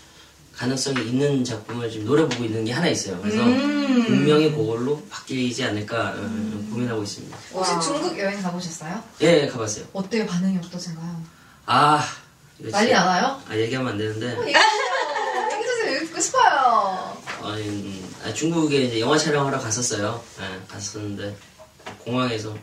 가능성이 0.56 1.08
있는 1.08 1.42
작품을 1.44 1.90
지금 1.90 2.06
노려보고 2.06 2.44
있는 2.44 2.64
게 2.64 2.72
하나 2.72 2.86
있어요. 2.88 3.18
그래서 3.20 3.42
음. 3.42 4.04
분명히 4.06 4.50
그걸로 4.50 5.02
바뀌지 5.10 5.64
않을까 5.64 6.10
어, 6.16 6.66
고민하고 6.70 7.02
있습니다. 7.02 7.36
혹시 7.54 7.72
와. 7.72 7.80
중국 7.80 8.18
여행 8.18 8.40
가보셨어요? 8.42 9.02
예, 9.22 9.46
가봤어요. 9.48 9.86
어때요? 9.92 10.26
반응이 10.26 10.58
어떠신가요? 10.58 11.22
아 11.66 12.04
난리 12.58 12.92
나나요? 12.92 13.40
아 13.48 13.56
얘기하면 13.56 13.92
안 13.92 13.98
되는데. 13.98 14.26
얘기해주세요. 14.26 15.50
얘기해주세요. 15.52 16.00
듣고 16.06 16.20
싶어요. 16.20 17.16
아니, 17.42 17.62
음, 17.68 18.14
아, 18.24 18.32
중국에 18.32 18.82
이제 18.82 19.00
영화 19.00 19.16
촬영하러 19.18 19.58
갔었어요. 19.58 20.22
예, 20.40 20.60
갔었는데 20.68 21.36
공항에서 22.04 22.56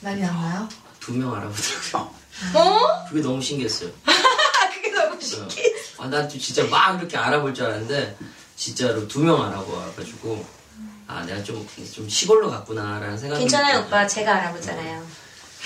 난리 0.00 0.20
났나요? 0.22 0.68
두 1.00 1.12
명 1.12 1.32
알아보더라고요. 1.34 2.15
어? 2.54 3.06
그게 3.08 3.20
너무 3.22 3.40
신기했어요. 3.42 3.90
아, 4.04 4.12
그게 4.74 4.90
너무 4.90 5.20
신기해. 5.20 5.72
아, 5.98 6.06
난 6.08 6.28
진짜 6.28 6.64
막 6.64 6.98
이렇게 6.98 7.16
알아볼 7.16 7.54
줄 7.54 7.66
알았는데 7.66 8.16
진짜로 8.56 9.06
두 9.08 9.20
명 9.20 9.42
알아봐가지고 9.42 10.44
아 11.08 11.24
내가 11.24 11.42
좀, 11.42 11.66
좀 11.94 12.08
시골로 12.08 12.50
갔구나라는 12.50 13.16
생각이 13.16 13.40
괜찮아요. 13.40 13.80
오빠. 13.80 14.06
제가 14.06 14.34
알아보잖아요. 14.36 15.06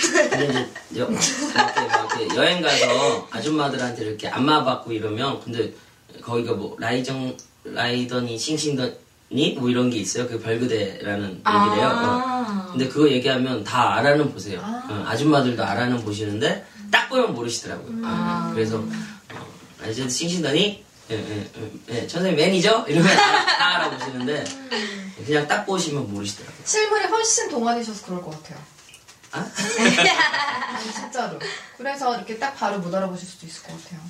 근데 0.00 0.44
이제 0.90 1.00
여, 1.00 1.08
이렇게 2.18 2.36
여행 2.36 2.62
가서 2.62 3.28
아줌마들한테 3.30 4.04
이렇게 4.04 4.28
안마 4.28 4.64
받고 4.64 4.92
이러면 4.92 5.40
근데 5.42 5.72
거기가 6.22 6.52
뭐 6.54 6.76
라이정 6.78 7.36
라이더니 7.64 8.38
싱싱더니 8.38 8.94
뭐 9.58 9.70
이런 9.70 9.90
게 9.90 9.98
있어요. 9.98 10.28
그 10.28 10.40
별그대라는 10.40 11.28
얘기래요. 11.28 11.86
어. 11.86 12.22
아. 12.26 12.68
근데 12.70 12.88
그거 12.88 13.08
얘기하면 13.08 13.64
다 13.64 13.94
알아는 13.94 14.32
보세요. 14.32 14.60
아. 14.62 14.82
어, 14.88 15.04
아줌마들도 15.08 15.64
알아는 15.64 16.04
보시는데 16.04 16.66
딱 16.90 17.08
보면 17.08 17.34
모르시더라고요. 17.34 18.02
아. 18.04 18.50
그래서 18.52 18.78
어, 18.78 19.46
라이저 19.80 20.08
싱싱더니 20.08 20.84
예, 21.10 21.14
예, 21.14 21.50
예, 21.56 21.96
예, 21.96 22.06
천생 22.06 22.36
매니저 22.36 22.86
이러면 22.88 23.16
다, 23.16 23.46
다 23.46 23.76
알아보시는데 23.76 24.44
그냥 25.26 25.48
딱 25.48 25.64
보시면 25.64 26.12
모르시더라고요. 26.12 26.62
실물이 26.64 27.04
훨씬 27.06 27.50
동안이셔서 27.50 28.06
그럴 28.06 28.22
것 28.22 28.30
같아요. 28.30 28.58
아? 29.32 29.48
아니, 30.74 30.92
진짜로. 30.92 31.38
그래서 31.76 32.16
이렇게 32.16 32.38
딱 32.38 32.54
바로 32.56 32.78
못 32.78 32.92
알아보실 32.92 33.28
수도 33.28 33.46
있을 33.46 33.62
것 33.62 33.76
같아요. 33.84 34.00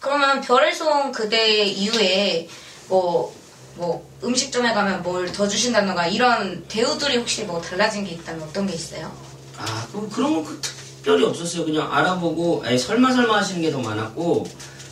그러면 0.00 0.40
별의 0.40 0.74
송 0.74 1.12
그대 1.12 1.64
이후에 1.64 2.48
뭐, 2.96 3.34
뭐 3.76 4.06
음식점에 4.22 4.74
가면 4.74 5.02
뭘 5.02 5.32
더 5.32 5.48
주신다던가 5.48 6.06
이런 6.06 6.62
대우들이 6.68 7.16
혹시 7.16 7.44
뭐 7.44 7.58
달라진 7.60 8.04
게 8.04 8.12
있다면 8.12 8.42
어떤 8.42 8.66
게 8.66 8.74
있어요? 8.74 9.10
아, 9.56 9.86
그, 9.90 10.08
그런 10.10 10.34
건그 10.34 10.60
특별히 10.60 11.24
없었어요. 11.24 11.64
그냥 11.64 11.90
알아보고, 11.92 12.62
아니, 12.64 12.78
설마 12.78 13.12
설마 13.12 13.38
하시는 13.38 13.62
게 13.62 13.70
더 13.70 13.78
많았고, 13.80 14.46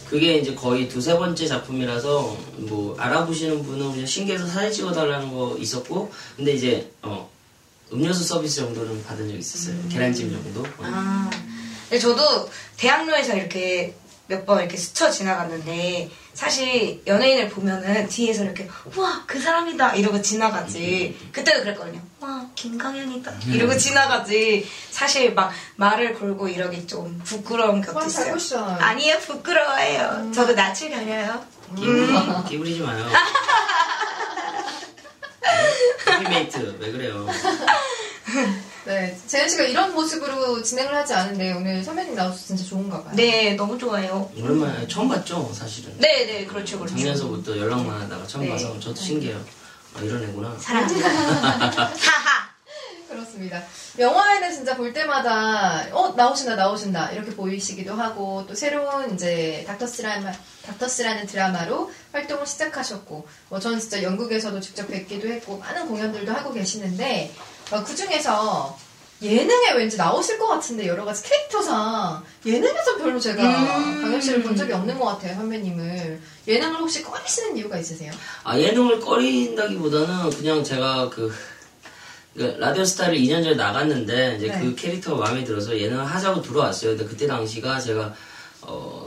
그게 0.09 0.39
이제 0.39 0.55
거의 0.55 0.89
두세 0.89 1.17
번째 1.17 1.47
작품이라서, 1.47 2.37
뭐, 2.57 2.97
알아보시는 2.99 3.63
분은 3.63 3.93
그냥 3.93 4.07
신기해서 4.07 4.47
사진 4.47 4.73
찍어달라는 4.73 5.31
거 5.31 5.57
있었고, 5.59 6.11
근데 6.37 6.53
이제, 6.55 6.91
어, 7.03 7.29
음료수 7.93 8.25
서비스 8.25 8.57
정도는 8.61 9.05
받은 9.05 9.29
적 9.29 9.37
있었어요. 9.37 9.77
계란찜 9.91 10.31
정도. 10.33 10.61
어. 10.63 10.67
아, 10.83 11.31
근데 11.89 11.99
저도 11.99 12.49
대학로에서 12.77 13.35
이렇게 13.37 13.95
몇 14.31 14.47
번 14.47 14.61
이렇게 14.61 14.77
스쳐 14.77 15.11
지나갔는데 15.11 16.09
사실 16.33 17.03
연예인을 17.07 17.49
보면은 17.49 18.07
뒤에서 18.09 18.45
이렇게 18.45 18.69
와그 18.97 19.41
사람이다. 19.41 19.95
이러고 19.97 20.23
지나가지. 20.23 21.19
그때도 21.33 21.65
그랬거든요 21.65 22.01
와 22.21 22.47
김강현이다. 22.55 23.33
이러고 23.49 23.77
지나가지. 23.77 24.67
사실 24.91 25.35
막 25.35 25.53
말을 25.77 26.15
걸고 26.19 26.49
이러기 26.49 26.87
좀 26.87 27.21
부끄러운 27.25 27.83
것도 27.83 28.07
있어요. 28.07 28.65
아니에요. 28.79 29.19
부끄러워해요. 29.19 30.31
저도 30.33 30.55
낯을 30.55 30.91
가려요. 30.91 31.45
끼부리, 31.77 32.07
끼부리지 32.49 32.81
마요. 32.83 33.07
커피메이트, 36.05 36.77
왜 36.81 36.93
그래요? 36.93 37.27
네. 38.85 39.17
재현 39.27 39.49
씨가 39.49 39.65
이런 39.65 39.93
모습으로 39.95 40.63
진행을 40.63 40.95
하지 40.95 41.13
않은데 41.15 41.53
오늘 41.53 41.83
선배님 41.85 42.15
나와서 42.15 42.39
진짜 42.39 42.65
좋은가 42.65 43.03
봐요. 43.03 43.13
네 43.15 43.55
너무 43.55 43.77
좋아요 43.79 44.31
오랜만에 44.37 44.87
처음 44.89 45.09
봤죠, 45.09 45.51
사실은. 45.53 45.97
네 45.99 46.27
네 46.27 46.47
그렇죠 46.47 46.79
그렇죠 46.79 46.97
작년서부터 46.97 47.57
연락만 47.59 48.01
하다가 48.03 48.27
처음 48.27 48.45
네. 48.45 48.51
봐서 48.51 48.79
저도 48.81 48.95
신기해요. 48.97 49.39
아, 49.97 50.01
이런 50.03 50.23
애구나. 50.23 50.57
사랑합니다 50.59 51.09
하하 51.85 52.51
그렇습니다. 53.09 53.61
영화에는 53.99 54.53
진짜 54.55 54.77
볼 54.77 54.93
때마다 54.93 55.85
어 55.93 56.15
나오신다 56.17 56.55
나오신다 56.55 57.11
이렇게 57.11 57.33
보이시기도 57.35 57.93
하고 57.95 58.45
또 58.47 58.55
새로운 58.55 59.13
이제 59.15 59.65
닥터스라마 59.67 60.31
닥터스라는 60.65 61.27
드라마로 61.27 61.91
활동을 62.13 62.47
시작하셨고 62.47 63.27
뭐 63.49 63.59
저는 63.59 63.81
진짜 63.81 64.01
영국에서도 64.05 64.61
직접 64.61 64.87
뵙기도 64.87 65.27
했고 65.29 65.59
많은 65.59 65.89
공연들도 65.89 66.33
하고 66.33 66.53
계시는데 66.53 67.33
어, 67.71 67.85
그 67.85 67.95
중에서 67.95 68.77
예능에 69.23 69.73
왠지 69.77 69.97
나오실 69.97 70.39
것 70.39 70.49
같은데 70.49 70.87
여러 70.87 71.05
가지 71.05 71.23
캐릭터상 71.23 72.23
예능에서 72.45 72.97
별로 72.97 73.21
제가 73.21 73.43
음. 73.43 74.03
강현 74.03 74.21
씨를 74.21 74.43
본 74.43 74.57
적이 74.57 74.73
없는 74.73 74.99
것 74.99 75.05
같아요 75.07 75.35
선배님을 75.35 76.21
예능을 76.49 76.81
혹시 76.81 77.03
꺼리시는 77.03 77.57
이유가 77.57 77.77
있으세요? 77.79 78.13
아, 78.45 78.59
예능을 78.59 79.01
꺼린다기보다는 79.01 80.31
그냥 80.31 80.65
제가 80.65 81.11
그, 81.11 81.33
그 82.35 82.57
라디오 82.59 82.85
스타를 82.85 83.17
2년 83.19 83.45
전에 83.45 83.57
나갔는데 83.57 84.37
이제 84.39 84.49
네. 84.49 84.61
그 84.61 84.75
캐릭터가 84.75 85.25
마음에 85.25 85.45
들어서 85.45 85.79
예능을 85.79 86.05
하자고 86.05 86.41
들어왔어요. 86.41 86.97
근데 86.97 87.05
그때 87.05 87.27
당시가 87.27 87.79
제가 87.79 88.15
어 88.63 89.00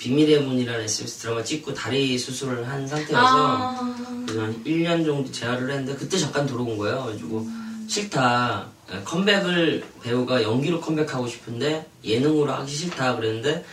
비밀의 0.00 0.40
문이라는 0.40 0.84
SBS 0.84 1.18
드라마 1.18 1.44
찍고 1.44 1.74
다리 1.74 2.18
수술을 2.18 2.66
한 2.66 2.88
상태여서 2.88 3.16
아. 3.16 3.94
그래서 4.26 4.42
한 4.42 4.64
1년 4.64 5.04
정도 5.04 5.30
재활을 5.30 5.70
했는데 5.70 5.94
그때 5.94 6.16
잠깐 6.16 6.46
들어온 6.46 6.78
거예요. 6.78 7.04
그래가지고 7.04 7.46
싫다. 7.86 8.66
예, 8.92 9.00
컴백을 9.04 9.84
배우가 10.02 10.42
연기로 10.42 10.80
컴백하고 10.80 11.28
싶은데 11.28 11.86
예능으로 12.02 12.50
하기 12.50 12.72
싫다 12.74 13.16
그랬는데 13.16 13.64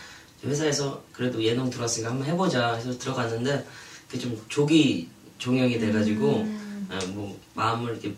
회사에서 0.44 1.02
그래도 1.12 1.42
예능 1.42 1.70
들어왔으니까 1.70 2.10
한번 2.10 2.28
해보자 2.28 2.74
해서 2.74 2.96
들어갔는데 2.98 3.66
그게 4.06 4.18
좀 4.20 4.40
조기 4.48 5.08
종영이 5.38 5.78
돼가지고 5.78 6.46
예, 6.92 7.06
뭐 7.06 7.40
마음을 7.54 7.92
이렇게 7.92 8.14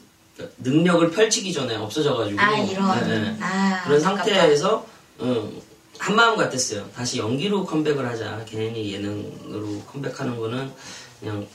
능력을 0.58 1.10
펼치기 1.12 1.52
전에 1.52 1.76
없어져가지고 1.76 2.40
아, 2.40 2.58
이런. 2.58 3.08
예, 3.08 3.12
예. 3.12 3.36
아, 3.40 3.84
그런. 3.84 4.00
상태에서 4.00 4.84
어, 5.18 5.52
한 6.00 6.16
마음 6.16 6.36
같았어요. 6.36 6.90
다시 6.96 7.18
연기로 7.18 7.66
컴백을 7.66 8.08
하자. 8.08 8.42
괜히 8.48 8.94
예능으로 8.94 9.82
컴백하는 9.82 10.38
거는 10.38 10.72
그냥 11.20 11.46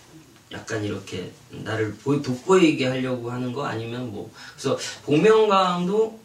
약간 0.52 0.84
이렇게 0.84 1.32
나를 1.50 1.96
보이, 1.96 2.22
돋보이게 2.22 2.88
하려고 2.88 3.32
하는 3.32 3.52
거 3.52 3.66
아니면 3.66 4.12
뭐 4.12 4.32
그래서 4.54 4.78
복면가왕도 5.04 6.20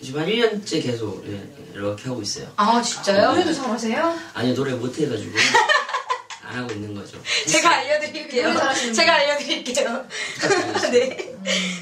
지금 0.00 0.20
한 0.20 0.28
1년째 0.28 0.82
계속 0.84 1.26
예, 1.26 1.42
이렇게 1.74 2.04
하고 2.08 2.22
있어요. 2.22 2.46
아, 2.54 2.80
진짜요? 2.80 3.32
노래도 3.32 3.52
잘하세요? 3.52 4.18
아니 4.34 4.54
노래 4.54 4.72
못 4.72 4.96
해가지고 4.96 5.32
안 6.46 6.58
하고 6.58 6.72
있는 6.72 6.94
거죠. 6.94 7.20
제가 7.48 7.70
알려드릴게요. 7.70 8.54
잘하시는 8.54 8.94
제가 8.94 9.14
알려드릴게요. 9.14 10.06
네. 10.92 11.34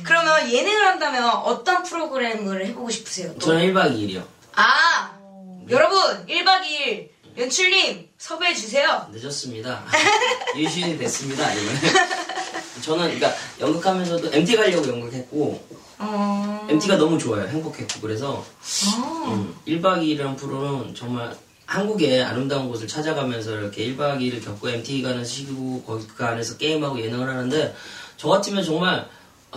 그러면 0.04 0.50
예능을 0.50 0.87
한다면 0.87 1.28
어떤 1.28 1.82
프로그램을 1.82 2.64
해보고 2.68 2.88
싶으세요? 2.88 3.34
또? 3.34 3.40
저는 3.40 3.75
1박 3.75 3.92
2일이요. 3.94 4.25
아! 4.54 5.22
여러분, 5.71 6.26
1박 6.26 6.62
2일 6.62 7.09
연출님 7.37 8.09
섭외해 8.19 8.54
주세요. 8.54 9.07
늦었습니다. 9.12 9.85
유시이 10.57 10.99
됐습니다. 10.99 11.52
이번에. 11.52 11.78
저는 12.83 13.04
그러니까 13.04 13.33
연극하면서도 13.61 14.33
MT 14.33 14.57
가려고 14.57 14.88
연극했고 14.88 15.64
어... 15.99 16.66
MT가 16.69 16.97
너무 16.97 17.19
좋아요. 17.19 17.47
행복했고 17.47 18.00
그래서 18.00 18.33
어. 18.35 19.25
음, 19.28 19.54
1박 19.66 20.02
2일이라는 20.02 20.37
프로는 20.37 20.95
정말 20.95 21.35
한국의 21.66 22.23
아름다운 22.23 22.69
곳을 22.69 22.87
찾아가면서 22.88 23.52
이렇게 23.52 23.87
1박 23.87 24.19
2일을 24.19 24.45
겪고 24.45 24.69
MT 24.69 25.02
가는 25.02 25.25
시기고 25.25 25.85
거기 25.85 26.06
그 26.08 26.25
안에서 26.25 26.56
게임하고 26.58 27.00
예능을 27.00 27.28
하는데 27.28 27.75
저 28.17 28.28
같으면 28.28 28.65
정말 28.65 29.08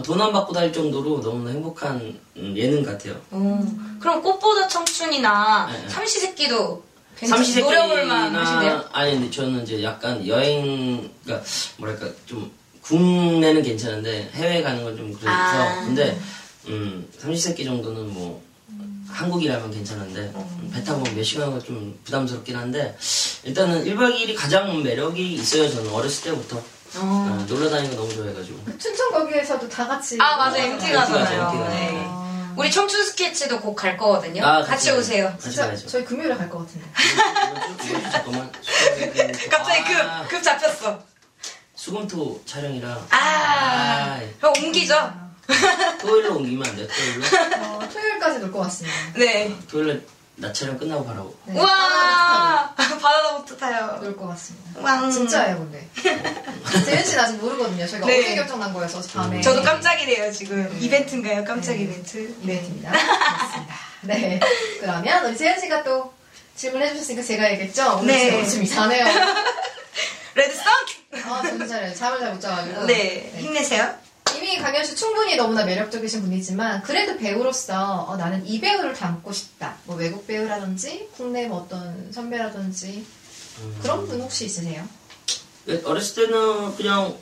돈 0.04 0.20
안 0.22 0.34
받고 0.34 0.54
다닐 0.54 0.74
정도로 0.74 1.22
너무나 1.22 1.52
행복한 1.52 2.20
음, 2.38 2.54
예능 2.58 2.84
같아요. 2.84 3.16
어. 3.32 3.98
그럼 4.00 4.22
꽃보다 4.22 4.68
청춘이나 4.68 5.70
네. 5.72 5.90
삼시세끼도 5.90 6.84
괜찮- 7.18 7.42
노려볼만 7.64 8.36
하신데요? 8.36 8.86
아니 8.92 9.12
근데 9.14 9.32
저는 9.32 9.64
이제 9.64 9.82
약간 9.84 10.26
여행 10.28 11.10
그러니까 11.24 11.48
뭐랄까 11.78 12.08
좀 12.26 12.52
국내는 12.82 13.64
괜찮은데 13.64 14.30
해외 14.34 14.62
가는 14.62 14.84
건 14.84 14.98
좀 14.98 15.14
그래서 15.14 15.30
아. 15.32 15.86
근데 15.86 16.20
음 16.68 17.08
삼시세끼 17.18 17.64
정도는 17.64 18.14
뭐 18.14 18.44
한국이라면 19.10 19.72
괜찮은데 19.72 20.30
어. 20.34 20.60
음, 20.62 20.70
배 20.74 20.84
타고 20.84 21.04
몇 21.16 21.24
시간은 21.24 21.64
좀 21.64 21.98
부담스럽긴 22.04 22.56
한데 22.58 22.98
일단은 23.46 23.86
1박 23.86 24.14
2일이 24.14 24.36
가장 24.36 24.84
매력이 24.84 25.34
있어요 25.36 25.70
저는 25.72 25.90
어렸을 25.92 26.26
때부터 26.32 26.62
어. 26.98 27.02
어, 27.02 27.46
놀러 27.48 27.70
다니는 27.70 27.96
거 27.96 28.02
너무 28.04 28.14
좋아해가지고 28.14 28.78
춘천 28.78 29.12
거기에서도 29.12 29.68
다 29.70 29.88
같이 29.88 30.18
아, 30.20 30.36
맞아. 30.38 30.58
MT 30.58 30.92
가잖아요. 30.92 31.24
MT 31.24 31.58
가죠. 31.58 31.70
네. 31.70 32.04
아, 32.08 32.54
우리 32.58 32.72
청춘 32.72 33.04
스케치도 33.04 33.60
곧 33.60 33.76
갈 33.76 33.98
거거든요. 33.98 34.44
아, 34.46 34.58
같이 34.64 34.70
같이 34.70 34.92
오세요. 34.92 35.26
같이 35.32 35.44
진짜 35.44 35.68
가야죠 35.68 35.88
저희 35.88 36.06
금요일에 36.06 36.36
갈 36.36 36.50
것 36.50 36.60
같은데. 36.60 36.88
잠깐만 38.12 38.52
갑자기 39.52 39.94
아, 39.96 40.22
급, 40.24 40.30
급 40.30 40.44
잡혔어. 40.44 41.00
수금토 41.76 42.42
촬영이라 42.46 43.08
아, 43.12 44.20
형 44.40 44.54
옮기죠? 44.58 45.14
토요일로 46.02 46.38
옮기면 46.38 46.66
안 46.68 46.76
돼요 46.76 46.88
토요일로 46.88 47.26
어, 47.64 47.80
토요일까지 47.92 48.40
놀 48.40 48.52
것 48.52 48.60
같습니다. 48.62 48.98
네. 49.16 49.56
토요일에 49.70 50.02
낮 50.38 50.54
촬영 50.54 50.78
끝나고 50.78 51.06
가라고. 51.06 51.36
네. 51.46 51.60
우와! 51.60 52.74
바다도 52.76 53.40
못 53.40 53.58
타요. 53.58 54.00
놀것 54.02 54.28
같습니다. 54.30 54.82
왕. 54.82 55.10
진짜예요, 55.10 55.58
근데. 55.58 55.88
재현 56.86 57.06
씨는 57.06 57.24
아직 57.24 57.38
모르거든요. 57.38 57.88
저희가 57.88 58.06
네. 58.08 58.20
어제 58.20 58.36
결정난 58.36 58.74
거여서 58.74 59.02
밤에. 59.14 59.42
저도 59.42 59.64
깜짝이래요, 59.64 60.32
지금. 60.32 60.70
네. 60.70 60.80
이벤트인가요? 60.86 61.44
깜짝 61.46 61.74
네. 61.74 61.84
이벤트? 61.84 62.18
이벤트입니다. 62.42 62.92
그렇습니다. 62.92 63.76
네. 64.02 64.40
그러면 64.82 65.26
우리 65.26 65.38
재현 65.38 65.60
씨가 65.60 65.84
또 65.84 66.14
질문해 66.58 66.90
주셨으니까 66.94 67.24
제가 67.24 67.52
얘기했죠? 67.54 67.98
오늘 68.02 68.08
네. 68.08 68.30
지금 68.32 68.50
좀 68.50 68.64
이상해요. 68.64 69.06
레드썬? 70.36 70.66
아, 71.14 71.42
정신 71.44 71.68
차려요. 71.68 71.94
잠을 71.96 72.20
잘 72.20 72.34
못 72.34 72.42
자가지고. 72.42 72.86
네. 72.88 73.34
힘내세요. 73.38 73.94
강현 74.58 74.84
씨 74.84 74.96
충분히 74.96 75.36
너무나 75.36 75.66
매력적이신 75.66 76.22
분이지만 76.22 76.84
그래도 76.84 77.18
배우로서 77.18 78.06
어, 78.08 78.18
나는 78.18 78.46
이 78.46 78.60
배우를 78.60 78.94
닮고 78.94 79.32
싶다. 79.32 79.78
뭐 79.86 79.96
외국 79.96 80.26
배우라든지 80.28 81.10
국내 81.16 81.48
뭐 81.48 81.62
어떤 81.62 82.12
선배라든지 82.12 83.06
그런 83.82 84.08
분 84.08 84.22
혹시 84.22 84.46
있으세요? 84.46 84.88
네, 85.66 85.82
어렸을 85.84 86.28
때는 86.28 86.76
그냥 86.76 87.18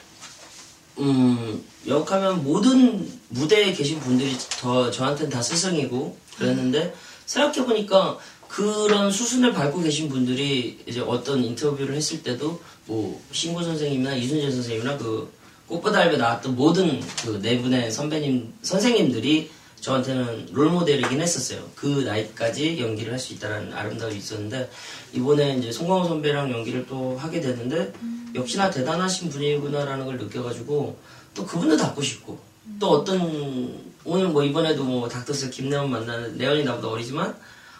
음 0.99 1.63
역하면 1.87 2.43
모든 2.43 3.09
무대에 3.29 3.73
계신 3.73 3.99
분들이 3.99 4.35
더 4.59 4.91
저한테는 4.91 5.31
다 5.31 5.41
스승이고 5.41 6.17
그랬는데 6.37 6.93
생각해 7.25 7.65
보니까 7.65 8.17
그런 8.47 9.11
수순을 9.11 9.53
밟고 9.53 9.81
계신 9.81 10.09
분들이 10.09 10.79
이제 10.85 10.99
어떤 10.99 11.43
인터뷰를 11.43 11.95
했을 11.95 12.21
때도 12.21 12.61
뭐 12.85 13.19
신고 13.31 13.63
선생님이나 13.63 14.15
이순재 14.15 14.51
선생님이나 14.51 14.97
그 14.97 15.31
꽃보다 15.67 15.99
알에 15.99 16.17
나왔던 16.17 16.55
모든 16.55 16.99
그 17.23 17.39
네 17.41 17.61
분의 17.61 17.91
선배님 17.91 18.53
선생님들이 18.61 19.49
저한테는 19.81 20.49
롤모델이긴 20.53 21.19
했었어요. 21.21 21.61
그 21.75 22.03
나이까지 22.05 22.79
연기를 22.79 23.11
할 23.11 23.19
수 23.19 23.33
있다는 23.33 23.73
아름다움이 23.73 24.15
있었는데 24.15 24.69
이번에 25.13 25.57
이제 25.57 25.71
송강호 25.71 26.07
선배랑 26.07 26.51
연기를 26.51 26.85
또 26.87 27.17
하게 27.17 27.41
됐는데 27.41 27.91
역시나 28.35 28.69
대단하신 28.71 29.29
분이구나라는 29.29 30.05
걸 30.05 30.17
느껴가지고 30.17 30.97
또 31.33 31.45
그분도 31.45 31.75
닮고 31.77 32.01
싶고 32.01 32.39
또 32.79 32.89
어떤 32.91 33.83
오늘 34.05 34.27
뭐 34.29 34.43
이번에도 34.43 34.83
뭐 34.83 35.07
닥터스 35.09 35.49
김래원 35.49 35.89
만나는 35.91 36.37
레온이 36.37 36.63
나보다 36.63 36.87
어리지만 36.89 37.35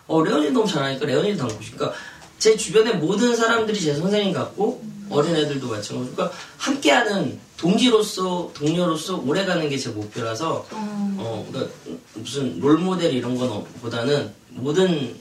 어 0.08 0.22
레온이 0.22 0.52
너무 0.52 0.68
잘하니까 0.68 1.06
레온이도 1.06 1.38
닮고 1.48 1.62
싶고 1.64 1.78
그러니까 1.78 1.98
제 2.38 2.58
주변의 2.58 2.98
모든 2.98 3.34
사람들이 3.36 3.80
제 3.80 3.94
선생님 3.96 4.34
같고 4.34 4.84
어린 5.14 5.36
애들도 5.36 5.68
마찬가지고 5.68 6.16
그러니까 6.16 6.38
함께하는 6.58 7.40
동지로서 7.58 8.52
동료로서 8.54 9.18
오래가는 9.18 9.70
게 9.70 9.78
제 9.78 9.90
목표라서 9.90 10.66
어 10.72 11.48
그러니까 11.50 11.74
무슨 12.16 12.60
롤모델 12.60 13.14
이런 13.14 13.38
건 13.38 13.64
보다는 13.82 14.34
모든 14.50 15.16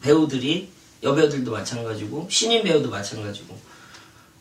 배우들이 0.00 0.68
여배우들도 1.02 1.50
마찬가지고 1.50 2.26
신인 2.30 2.62
배우도 2.64 2.90
마찬가지고 2.90 3.56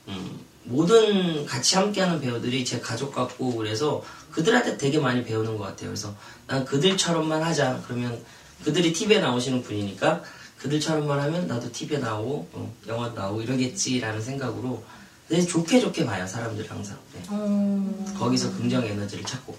음, 0.08 0.39
모든 0.63 1.45
같이 1.45 1.76
함께하는 1.76 2.19
배우들이 2.21 2.63
제 2.65 2.80
가족 2.80 3.13
같고 3.13 3.56
그래서 3.56 4.04
그들한테 4.32 4.78
되게 4.78 5.00
많이 5.00 5.23
배우는 5.23 5.58
것 5.58 5.63
같아요. 5.65 5.89
그래서 5.89 6.13
난 6.45 6.63
그들처럼만 6.65 7.41
하자. 7.43 7.82
그러면 7.88 8.23
그들이 8.63 8.91
TV에 8.93 9.19
나오시는 9.19 9.63
분이니까 9.63 10.21
그들처럼만 10.60 11.20
하면 11.20 11.48
나도 11.48 11.72
TV에 11.72 12.00
나오고 12.00 12.50
어, 12.54 12.74
영화도 12.88 13.20
나오고 13.20 13.41
이러겠지라는 13.41 14.22
생각으로 14.22 14.84
되게 15.30 15.46
좋게 15.46 15.80
좋게 15.80 16.06
봐요 16.06 16.26
사람들이 16.26 16.67
항상 16.67 16.98
네. 17.13 17.22
음. 17.32 18.15
거기서 18.17 18.52
긍정 18.54 18.84
에너지를 18.84 19.24
찾고 19.26 19.56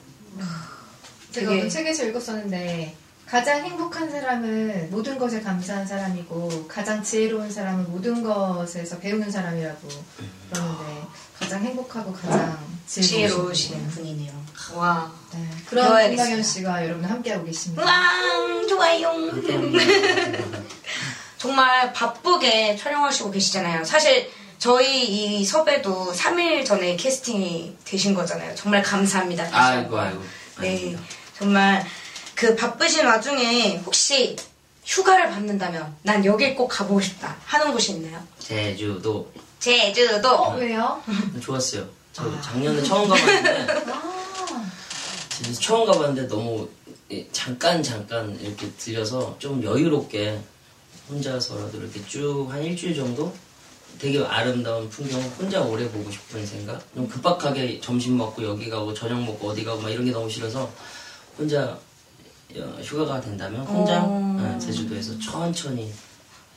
제가 1.30 1.50
되게- 1.52 1.68
책에서 1.68 2.04
읽었었는데 2.06 2.96
가장 3.26 3.62
행복한 3.62 4.10
사람은 4.10 4.90
모든 4.90 5.18
것에 5.18 5.42
감사한 5.42 5.86
사람이고 5.86 6.66
가장 6.66 7.02
지혜로운 7.02 7.50
사람은 7.50 7.90
모든 7.90 8.22
것에서 8.22 8.98
배우는 8.98 9.30
사람이라고 9.30 9.88
그러는데 10.50 11.02
가장 11.38 11.62
행복하고 11.62 12.12
가장 12.14 12.58
지혜로우신. 12.86 13.86
분이네요. 13.88 14.32
와. 14.74 15.12
네, 15.34 15.46
그런. 15.68 16.08
김강현 16.08 16.42
씨가 16.42 16.82
여러분 16.86 17.04
함께하고 17.04 17.44
계십니다. 17.44 17.82
우와, 17.82 18.66
좋아요. 18.66 19.10
정말 21.38 21.92
바쁘게 21.92 22.76
촬영하시고 22.76 23.30
계시잖아요. 23.30 23.84
사실 23.84 24.30
저희 24.58 25.04
이 25.40 25.44
섭외도 25.44 26.12
3일 26.12 26.66
전에 26.66 26.96
캐스팅이 26.96 27.76
되신 27.84 28.12
거잖아요. 28.12 28.54
정말 28.56 28.82
감사합니다. 28.82 29.48
아이고. 29.52 29.96
아이고. 29.98 30.22
네, 30.60 30.70
아닙니다. 30.70 31.02
정말 31.38 31.86
그 32.34 32.56
바쁘신 32.56 33.06
와중에 33.06 33.78
혹시 33.86 34.36
휴가를 34.84 35.30
받는다면 35.30 35.96
난 36.02 36.24
여길 36.24 36.56
꼭 36.56 36.66
가보고 36.68 37.00
싶다 37.00 37.36
하는 37.44 37.72
곳이 37.72 37.92
있나요? 37.92 38.20
제주도 38.40 39.30
제주도. 39.60 40.28
어, 40.28 40.56
왜요? 40.56 41.00
좋았어요. 41.40 41.86
저 42.12 42.40
작년에 42.40 42.82
처음 42.82 43.08
가봤는데 43.08 43.66
아, 43.92 44.02
처음 45.60 45.86
가봤는데 45.86 46.26
너무 46.26 46.68
예, 47.12 47.28
잠깐 47.30 47.80
잠깐 47.82 48.36
이렇게 48.40 48.70
들려서 48.72 49.36
좀 49.38 49.62
여유롭게 49.62 50.40
혼자서라도 51.08 51.78
이렇게 51.78 52.04
쭉 52.06 52.48
한 52.50 52.62
일주일 52.62 52.94
정도? 52.94 53.32
되게 53.98 54.22
아름다운 54.24 54.88
풍경 54.90 55.20
혼자 55.38 55.60
오래 55.62 55.88
보고 55.90 56.10
싶은 56.10 56.46
생각? 56.46 56.80
좀 56.94 57.08
급박하게 57.08 57.80
점심 57.80 58.16
먹고 58.16 58.44
여기 58.44 58.68
가고 58.70 58.94
저녁 58.94 59.22
먹고 59.24 59.48
어디 59.48 59.64
가고 59.64 59.80
막 59.80 59.90
이런 59.90 60.04
게 60.04 60.12
너무 60.12 60.28
싫어서 60.30 60.70
혼자 61.36 61.76
어, 62.56 62.78
휴가가 62.82 63.20
된다면 63.20 63.62
혼자 63.66 64.02
어. 64.04 64.36
어, 64.38 64.58
제주도에서 64.60 65.18
천천히 65.18 65.92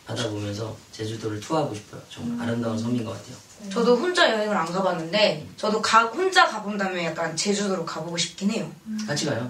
바다 0.06 0.30
보면서 0.30 0.76
제주도를 0.92 1.40
투어하고 1.40 1.74
싶어요. 1.74 2.02
정말 2.10 2.48
아름다운 2.48 2.78
섬인 2.78 3.04
것 3.06 3.12
같아요. 3.12 3.36
저도 3.72 3.96
혼자 3.96 4.30
여행을 4.30 4.56
안 4.56 4.66
가봤는데 4.72 5.48
저도 5.58 5.82
가, 5.82 6.04
혼자 6.06 6.48
가본다면 6.48 7.04
약간 7.04 7.36
제주도로 7.36 7.86
가보고 7.86 8.18
싶긴 8.18 8.52
해요. 8.52 8.72
같이 9.08 9.26
가요 9.26 9.50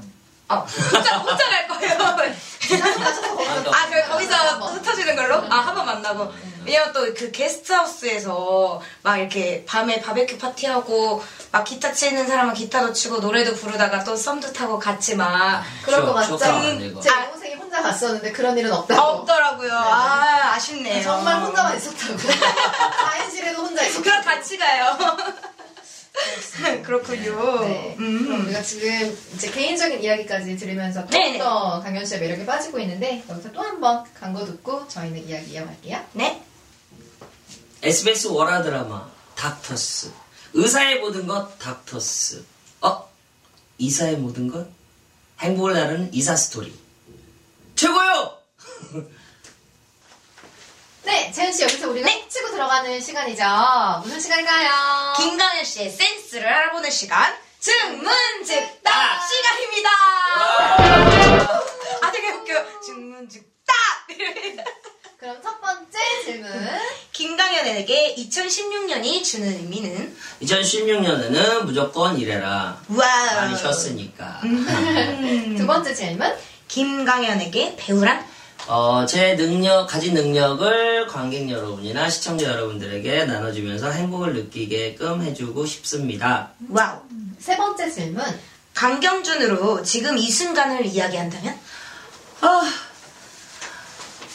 아 0.51 0.65
혼자 0.91 1.17
혼자 1.17 1.49
갈 1.49 1.67
거예요. 1.67 1.91
아, 3.73 3.89
그 3.89 4.09
거기서 4.09 4.35
흩어지는 4.35 5.15
걸로? 5.15 5.35
아, 5.49 5.57
한 5.59 5.75
번 5.75 5.85
만나고. 5.85 6.31
왜냐면 6.65 6.93
또 6.93 7.01
그 7.15 7.31
게스트하우스에서 7.31 8.81
막 9.01 9.17
이렇게 9.17 9.65
밤에 9.67 9.99
바베큐 9.99 10.37
파티하고 10.37 11.23
막 11.51 11.63
기타 11.63 11.91
치는 11.91 12.27
사람은 12.27 12.53
기타도 12.53 12.93
치고 12.93 13.17
노래도 13.17 13.55
부르다가 13.55 14.03
또 14.03 14.15
썸도 14.15 14.53
타고 14.53 14.77
같이 14.77 15.15
막 15.15 15.63
그럴 15.83 16.05
것 16.05 16.13
같죠? 16.13 16.37
추억 16.37 16.51
나는데, 16.51 16.85
이거. 16.85 17.01
제 17.01 17.09
동생이 17.25 17.55
혼자 17.55 17.81
갔었는데 17.81 18.31
그런 18.31 18.55
일은 18.57 18.71
없다고. 18.71 19.01
없더라고요. 19.01 19.73
아, 19.73 20.53
아쉽네요. 20.55 21.01
정말 21.03 21.41
혼자만 21.41 21.75
있었다고. 21.77 22.17
사인실에도 23.09 23.63
혼자 23.63 23.81
있었다고. 23.83 24.03
그럼 24.03 24.21
같이 24.23 24.57
가요. 24.57 24.95
그렇군요. 26.83 27.61
네. 27.61 27.95
그럼 27.97 28.09
음. 28.31 28.45
우리가 28.45 28.61
지금 28.61 29.17
이제 29.33 29.49
개인적인 29.49 30.03
이야기까지 30.03 30.55
들으면서. 30.57 31.05
더욱더 31.07 31.81
강현 31.81 32.05
씨의 32.05 32.19
매력에 32.19 32.45
빠지고 32.45 32.79
있는데 32.79 33.23
여기서 33.29 33.51
또 33.51 33.61
한 33.61 33.79
번 33.79 34.03
광고 34.19 34.45
듣고 34.45 34.87
저희는 34.87 35.27
이야기 35.27 35.51
이어갈게요. 35.53 36.05
네. 36.13 36.43
SBS 37.83 38.27
월화 38.27 38.61
드라마 38.61 39.09
닥터스 39.35 40.11
의사의 40.53 40.99
모든 40.99 41.25
것 41.25 41.57
닥터스 41.57 42.43
어? 42.81 43.09
이사의 43.79 44.17
모든 44.17 44.47
것? 44.51 44.67
행복을 45.39 45.73
나누는 45.73 46.13
이사 46.13 46.35
스토리 46.35 46.71
최고요! 47.75 48.37
네, 51.11 51.29
재현 51.33 51.51
씨 51.51 51.63
여기서 51.63 51.89
우리가 51.89 52.07
네. 52.07 52.25
치고 52.29 52.51
들어가는 52.51 53.01
시간이죠. 53.01 53.43
무슨 54.05 54.17
시간일까요? 54.17 55.13
김강현 55.17 55.65
씨의 55.65 55.89
센스를 55.89 56.47
알아보는 56.47 56.89
시간 56.89 57.35
증문즉답 57.59 58.93
시간입니다. 59.29 59.89
아 62.01 62.11
되게 62.13 62.29
웃겨요. 62.29 62.65
증문즉답. 62.85 63.75
그럼 65.19 65.37
첫 65.43 65.59
번째 65.59 65.99
질문. 66.23 66.49
김강현에게 67.11 68.15
2016년이 68.17 69.21
주는 69.25 69.49
의미는 69.49 70.15
2016년에는 70.43 71.63
무조건 71.65 72.17
일해라 72.17 72.81
wow. 72.87 73.35
많이 73.35 73.57
쉬었으니까 73.57 74.39
음. 74.45 75.55
두 75.59 75.67
번째 75.67 75.93
질문. 75.93 76.33
김강현에게 76.69 77.75
배우란 77.75 78.30
어, 78.67 79.05
제 79.05 79.35
능력, 79.35 79.87
가진 79.87 80.13
능력을 80.13 81.07
관객 81.07 81.49
여러분이나 81.49 82.09
시청자 82.09 82.45
여러분들에게 82.45 83.25
나눠주면서 83.25 83.89
행복을 83.91 84.33
느끼게끔 84.33 85.21
해주고 85.23 85.65
싶습니다. 85.65 86.51
wow. 86.69 86.99
세 87.39 87.57
번째 87.57 87.89
질문. 87.89 88.23
강경준으로 88.73 89.83
지금 89.83 90.17
이 90.17 90.29
순간을 90.29 90.85
이야기한다면 90.85 91.59
아, 92.41 92.61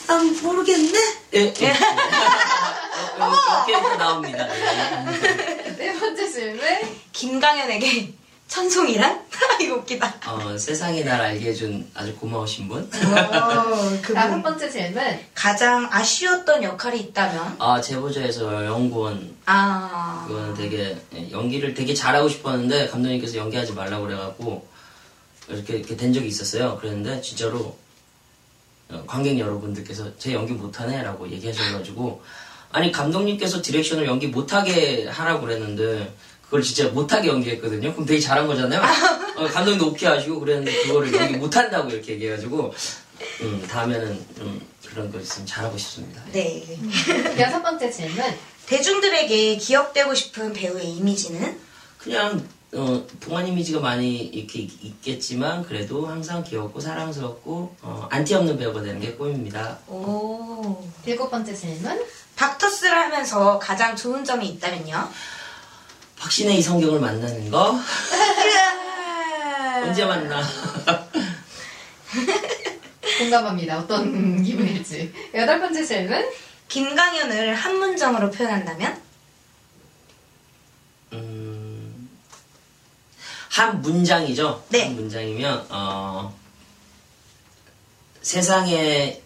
난 0.06 0.42
모르겠네? 0.42 0.98
예, 1.34 1.54
예. 1.60 1.70
어, 3.18 3.32
이렇게 3.66 3.72
이렇게 3.72 3.96
나옵니다. 3.96 4.46
예. 4.54 5.76
네 5.76 5.98
번째 5.98 6.30
질문. 6.30 6.64
김강현에게 7.12 8.12
천송이란 8.48 9.26
이거 9.60 9.76
웃기다. 9.76 10.14
어, 10.26 10.56
세상이 10.56 11.04
날 11.04 11.20
알게 11.20 11.48
해준 11.50 11.88
아주 11.94 12.14
고마우신 12.16 12.68
분. 12.68 12.82
오, 12.84 14.12
다섯 14.14 14.42
번째 14.42 14.70
질문. 14.70 15.02
가장 15.34 15.88
아쉬웠던 15.90 16.62
역할이 16.62 17.00
있다면 17.00 17.56
아, 17.58 17.80
제보자에서 17.80 18.64
연구원. 18.66 19.36
아 19.46 20.24
그거는 20.28 20.54
되게, 20.54 20.96
예, 21.14 21.30
연기를 21.30 21.74
되게 21.74 21.92
잘하고 21.94 22.28
싶었는데, 22.28 22.88
감독님께서 22.88 23.36
연기하지 23.36 23.72
말라고 23.72 24.06
그래갖고, 24.06 24.66
이렇게, 25.48 25.76
이렇게 25.78 25.96
된 25.96 26.12
적이 26.12 26.28
있었어요. 26.28 26.76
그랬는데, 26.78 27.20
진짜로, 27.20 27.76
어, 28.88 29.02
관객 29.06 29.38
여러분들께서 29.38 30.16
제 30.18 30.32
연기 30.32 30.52
못하네? 30.52 31.02
라고 31.02 31.28
얘기하셔가지고, 31.30 32.22
아니, 32.72 32.90
감독님께서 32.92 33.62
디렉션을 33.62 34.06
연기 34.06 34.26
못하게 34.26 35.06
하라고 35.08 35.42
그랬는데, 35.42 36.12
그걸 36.46 36.62
진짜 36.62 36.88
못하게 36.90 37.28
연기했거든요. 37.28 37.92
그럼 37.92 38.06
되게 38.06 38.20
잘한 38.20 38.46
거잖아요. 38.46 38.80
어, 39.36 39.46
감독님도 39.48 39.88
오케이 39.88 40.08
하시고 40.08 40.40
그랬는데, 40.40 40.82
그거를 40.84 41.12
연기 41.12 41.36
못한다고 41.36 41.90
이렇게 41.90 42.12
얘기해가지고, 42.12 42.72
음, 43.42 43.66
다음에는 43.68 44.24
좀 44.36 44.60
그런 44.88 45.10
거 45.10 45.18
있으면 45.18 45.46
잘하고 45.46 45.76
싶습니다. 45.76 46.22
네. 46.32 46.64
여섯 47.38 47.60
번째 47.62 47.90
질문. 47.90 48.24
대중들에게 48.66 49.56
기억되고 49.56 50.14
싶은 50.14 50.52
배우의 50.52 50.88
이미지는 50.96 51.58
그냥 51.98 52.46
어, 52.74 53.06
동안 53.20 53.46
이미지가 53.46 53.80
많이 53.80 54.16
이렇게 54.18 54.60
있- 54.60 54.84
있겠지만 54.84 55.62
그래도 55.64 56.06
항상 56.06 56.42
귀엽고 56.42 56.80
사랑스럽고 56.80 57.76
어, 57.80 58.08
안티 58.10 58.34
없는 58.34 58.58
배우가 58.58 58.82
되는 58.82 59.00
게 59.00 59.14
꿈입니다. 59.14 59.78
오 59.86 60.84
일곱 61.06 61.30
번째 61.30 61.54
질문. 61.54 62.04
닥터스를 62.34 62.92
하면서 62.94 63.58
가장 63.58 63.94
좋은 63.96 64.24
점이 64.24 64.46
있다면요? 64.48 65.08
박신의 66.18 66.58
이성경을 66.58 67.00
만나는 67.00 67.50
거 67.50 67.78
언제 69.82 70.04
만나? 70.04 70.42
공감합니다. 73.18 73.78
어떤 73.78 74.42
기분일지. 74.42 75.12
여덟 75.34 75.60
번째 75.60 75.84
질문. 75.84 76.28
김강현을 76.68 77.54
한 77.54 77.78
문장으로 77.78 78.30
표현한다면? 78.30 79.00
음, 81.12 82.10
한 83.50 83.80
문장이죠. 83.80 84.64
네. 84.70 84.84
한 84.86 84.96
문장이면 84.96 85.66
어, 85.70 86.36
세상에 88.20 89.22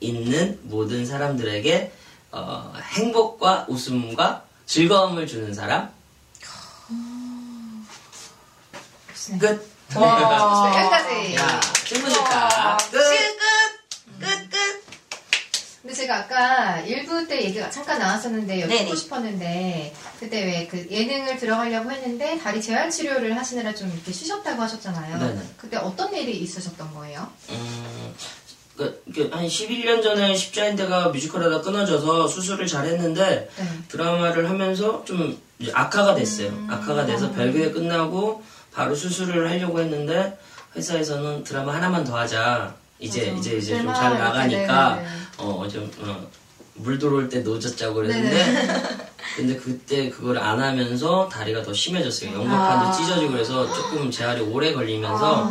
있는 0.00 0.58
모든 0.62 1.04
사람들에게 1.04 1.92
어, 2.32 2.74
행복과 2.94 3.66
웃음과 3.68 4.44
즐거움을 4.66 5.26
주는 5.26 5.52
사람. 5.52 5.92
끝. 9.38 9.68
와. 9.94 10.72
여기까지. 10.78 11.34
야, 11.36 11.60
충분했다. 11.84 12.76
끝. 12.90 12.98
끝! 12.98 14.18
끝! 14.20 14.50
끝! 14.50 14.82
근데 15.82 15.94
제가 15.94 16.16
아까 16.18 16.78
일부 16.80 17.26
때 17.26 17.42
얘기가 17.44 17.68
잠깐 17.68 17.98
나왔었는데 17.98 18.62
여쭙고. 18.62 18.94
싶었는데 18.94 19.92
그때 20.20 20.44
왜 20.44 20.68
그 20.70 20.86
예능을 20.88 21.36
들어가려고 21.38 21.90
했는데 21.90 22.38
다리 22.38 22.62
재활 22.62 22.88
치료를 22.88 23.36
하시느라 23.36 23.74
좀 23.74 23.90
이렇게 23.92 24.12
쉬셨다고 24.12 24.62
하셨잖아요. 24.62 25.18
네네. 25.18 25.40
그때 25.58 25.76
어떤 25.76 26.14
일이 26.14 26.38
있으셨던 26.38 26.94
거예요? 26.94 27.28
음, 27.50 28.14
그, 28.76 29.02
그, 29.12 29.28
한 29.32 29.44
11년 29.46 30.02
전에 30.02 30.34
십자인대가 30.36 31.08
뮤지컬 31.08 31.42
하다 31.44 31.60
끊어져서 31.62 32.28
수술을 32.28 32.66
잘 32.68 32.86
했는데, 32.86 33.50
네. 33.56 33.64
드라마를 33.88 34.48
하면서 34.48 35.04
좀 35.04 35.36
이제 35.58 35.70
악화가 35.74 36.14
됐어요. 36.14 36.52
악화가 36.70 37.04
돼서 37.06 37.30
별교에 37.32 37.70
끝나고 37.72 38.42
바로 38.74 38.94
수술을 38.94 39.48
하려고 39.50 39.80
했는데, 39.80 40.38
회사에서는 40.74 41.44
드라마 41.44 41.74
하나만 41.74 42.04
더 42.04 42.16
하자. 42.18 42.74
이제, 42.98 43.26
맞아. 43.30 43.38
이제, 43.38 43.56
이제 43.58 43.82
좀 43.82 43.92
잘 43.94 44.18
나가니까, 44.18 44.94
네네네. 44.96 45.08
어, 45.38 45.68
좀, 45.68 45.90
어, 46.00 46.26
물 46.74 46.98
들어올 46.98 47.28
때 47.28 47.40
놓쳤자고 47.40 47.94
그랬는데, 47.96 49.08
근데 49.36 49.56
그때 49.56 50.08
그걸 50.10 50.38
안 50.38 50.60
하면서 50.60 51.28
다리가 51.28 51.62
더 51.62 51.72
심해졌어요. 51.72 52.30
연골판도 52.32 52.56
아. 52.86 52.92
찢어지고 52.92 53.32
그래서 53.32 53.72
조금 53.74 54.10
재활이 54.10 54.40
오래 54.42 54.72
걸리면서 54.72 55.44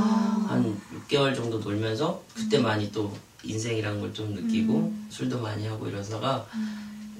한 0.47 0.79
6개월 1.09 1.35
정도 1.35 1.57
놀면서 1.59 2.21
그때 2.35 2.59
많이 2.59 2.91
또 2.91 3.11
인생이란 3.43 3.99
걸 3.99 4.13
좀 4.13 4.33
느끼고 4.35 4.93
술도 5.09 5.39
많이 5.39 5.65
하고 5.67 5.87
이러다가 5.87 6.45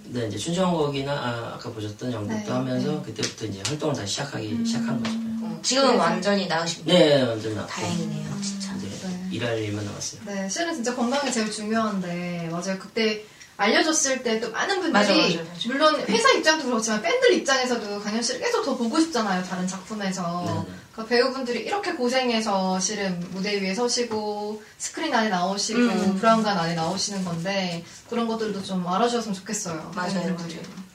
근데 0.04 0.28
이제 0.28 0.38
춘천거기나 0.38 1.12
아, 1.12 1.58
까 1.58 1.72
보셨던 1.72 2.12
연극도 2.12 2.36
네, 2.36 2.52
하면서 2.52 3.02
그때부터 3.02 3.46
이제 3.46 3.64
활동을 3.66 3.96
다시 3.96 4.12
시작하기 4.14 4.64
시작한 4.64 5.02
거죠. 5.02 5.18
어, 5.62 5.64
지금은 5.64 5.96
완전히 5.98 6.48
나으십니다. 6.48 6.92
네, 6.98 7.22
완전 7.22 7.56
나. 7.56 7.66
다행이네요, 7.68 8.42
진짜. 8.42 8.74
이제 8.76 8.88
네. 9.08 9.28
일할 9.32 9.60
일만 9.60 9.86
남았어요. 9.86 10.22
네, 10.26 10.50
실은 10.50 10.74
진짜 10.74 10.96
건강이 10.96 11.32
제일 11.32 11.52
중요한데 11.52 12.50
맞아요. 12.52 12.80
그때 12.80 13.24
알려줬을 13.58 14.24
때 14.24 14.40
또 14.40 14.50
많은 14.50 14.76
분들이 14.82 14.92
맞아, 14.92 15.14
맞아, 15.14 15.38
맞아. 15.54 15.68
물론 15.68 16.02
회사 16.10 16.32
입장도 16.32 16.66
그렇지만 16.66 17.02
팬들 17.04 17.34
입장에서도 17.34 18.02
강현 18.02 18.24
씨를 18.24 18.42
계속 18.42 18.64
더 18.66 18.76
보고 18.76 19.00
싶잖아요. 19.00 19.44
다른 19.44 19.68
작품에서. 19.68 20.64
네 20.66 20.72
네. 20.72 20.78
그러니까 20.94 21.16
배우분들이 21.16 21.60
이렇게 21.60 21.94
고생해서 21.94 22.80
실은 22.80 23.20
무대 23.32 23.62
위에 23.62 23.74
서시고 23.76 24.62
스크린 24.78 25.14
안에 25.14 25.30
나오시고 25.30 25.80
음. 25.80 26.18
브라운관 26.20 26.58
안에 26.58 26.74
나오시는 26.74 27.24
건데 27.24 27.86
그런 28.10 28.28
것들도 28.28 28.62
좀 28.64 28.86
알아주셨으면 28.88 29.34
좋겠어요. 29.36 29.92
맞아요. 29.96 30.36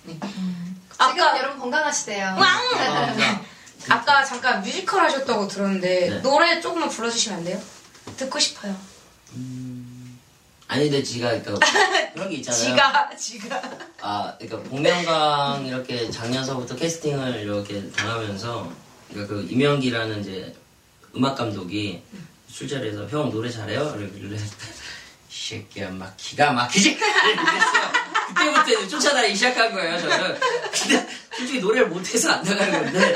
네. 0.04 0.18
음. 0.22 0.76
아까- 0.98 1.14
지금 1.14 1.38
여러분 1.38 1.58
건강하시대요. 1.60 2.26
아, 2.38 3.06
아까 3.88 4.24
잠깐 4.24 4.62
뮤지컬 4.62 5.02
하셨다고 5.02 5.48
들었는데 5.48 6.10
네. 6.10 6.18
노래 6.22 6.60
조금만 6.60 6.88
불러주시면 6.88 7.38
안 7.38 7.44
돼요? 7.44 7.60
듣고 8.16 8.38
싶어요. 8.38 8.76
아니 10.68 10.84
근데 10.84 11.02
지가 11.02 11.40
그러니까 11.40 11.66
그런 12.14 12.28
게 12.30 12.36
있잖아요. 12.36 12.62
지가 12.62 13.16
지가 13.16 13.62
아, 14.00 14.34
그러니까 14.38 14.68
복면강 14.68 15.66
이렇게 15.66 16.10
작년서부터 16.10 16.74
캐스팅을 16.74 17.40
이렇게 17.40 17.88
당하면서 17.90 18.72
그러니까 19.10 19.34
그 19.34 19.46
임영기라는 19.48 20.20
이제 20.20 20.54
음악 21.14 21.36
감독이 21.36 22.02
술자리에서 22.48 23.06
형 23.08 23.30
노래 23.30 23.48
잘해요? 23.48 23.94
이러길래 23.96 24.36
이 24.36 24.40
새끼야 25.30 25.90
막 25.90 26.14
기가 26.16 26.52
막히지? 26.52 26.90
이랬어요. 26.90 28.15
그때부터 28.34 28.72
이제 28.72 28.88
쫓아다니기 28.88 29.34
시작한 29.34 29.72
거예요, 29.72 30.00
저는. 30.00 30.34
근데 30.72 31.06
솔직히 31.36 31.60
노래를 31.60 31.88
못해서 31.88 32.30
안 32.32 32.42
나가는 32.42 32.72
건데 32.72 33.14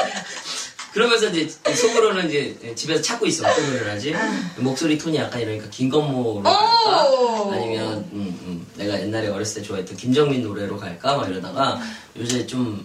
그러면서 0.92 1.28
이제 1.28 1.48
속으로는 1.74 2.28
이제 2.28 2.74
집에서 2.74 3.00
찾고 3.00 3.26
있어. 3.26 3.48
어떤 3.48 3.64
노래를 3.66 3.90
하지? 3.92 4.14
목소리 4.56 4.98
톤이 4.98 5.16
약간 5.18 5.40
이러니까 5.40 5.68
김건모로 5.70 6.42
갈까? 6.42 7.08
오! 7.10 7.52
아니면 7.52 7.98
음, 8.12 8.38
음, 8.42 8.66
내가 8.76 9.00
옛날에 9.00 9.28
어렸을 9.28 9.62
때 9.62 9.68
좋아했던 9.68 9.96
김정민 9.96 10.42
노래로 10.42 10.76
갈까? 10.78 11.16
막 11.16 11.28
이러다가 11.28 11.80
요새 12.18 12.44
좀 12.46 12.84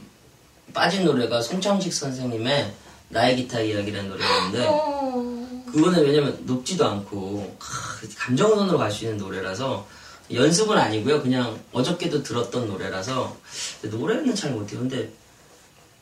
빠진 0.73 1.03
노래가 1.05 1.41
송창식 1.41 1.91
선생님의 1.93 2.71
나의 3.09 3.35
기타 3.37 3.59
이야기라는 3.59 4.09
노래였는데 4.09 4.65
어. 4.67 5.63
그거는 5.71 6.03
왜냐면 6.05 6.37
높지도 6.45 6.85
않고 6.87 7.55
하, 7.59 8.07
감정선으로 8.17 8.77
갈 8.77 8.91
수 8.91 9.05
있는 9.05 9.17
노래라서 9.17 9.87
연습은 10.31 10.77
아니고요. 10.77 11.21
그냥 11.21 11.59
어저께도 11.71 12.23
들었던 12.23 12.67
노래라서 12.67 13.37
노래는 13.83 14.35
잘 14.35 14.51
못해요. 14.51 14.79
근데 14.79 15.11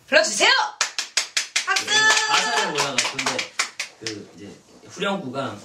불러주세요. 0.08 0.50
박수. 1.66 1.86
가사를 1.86 2.72
몰라가지고 2.72 3.18
근데 3.18 3.38
그 4.00 4.32
이제 4.36 4.50
후렴구가 4.88 5.58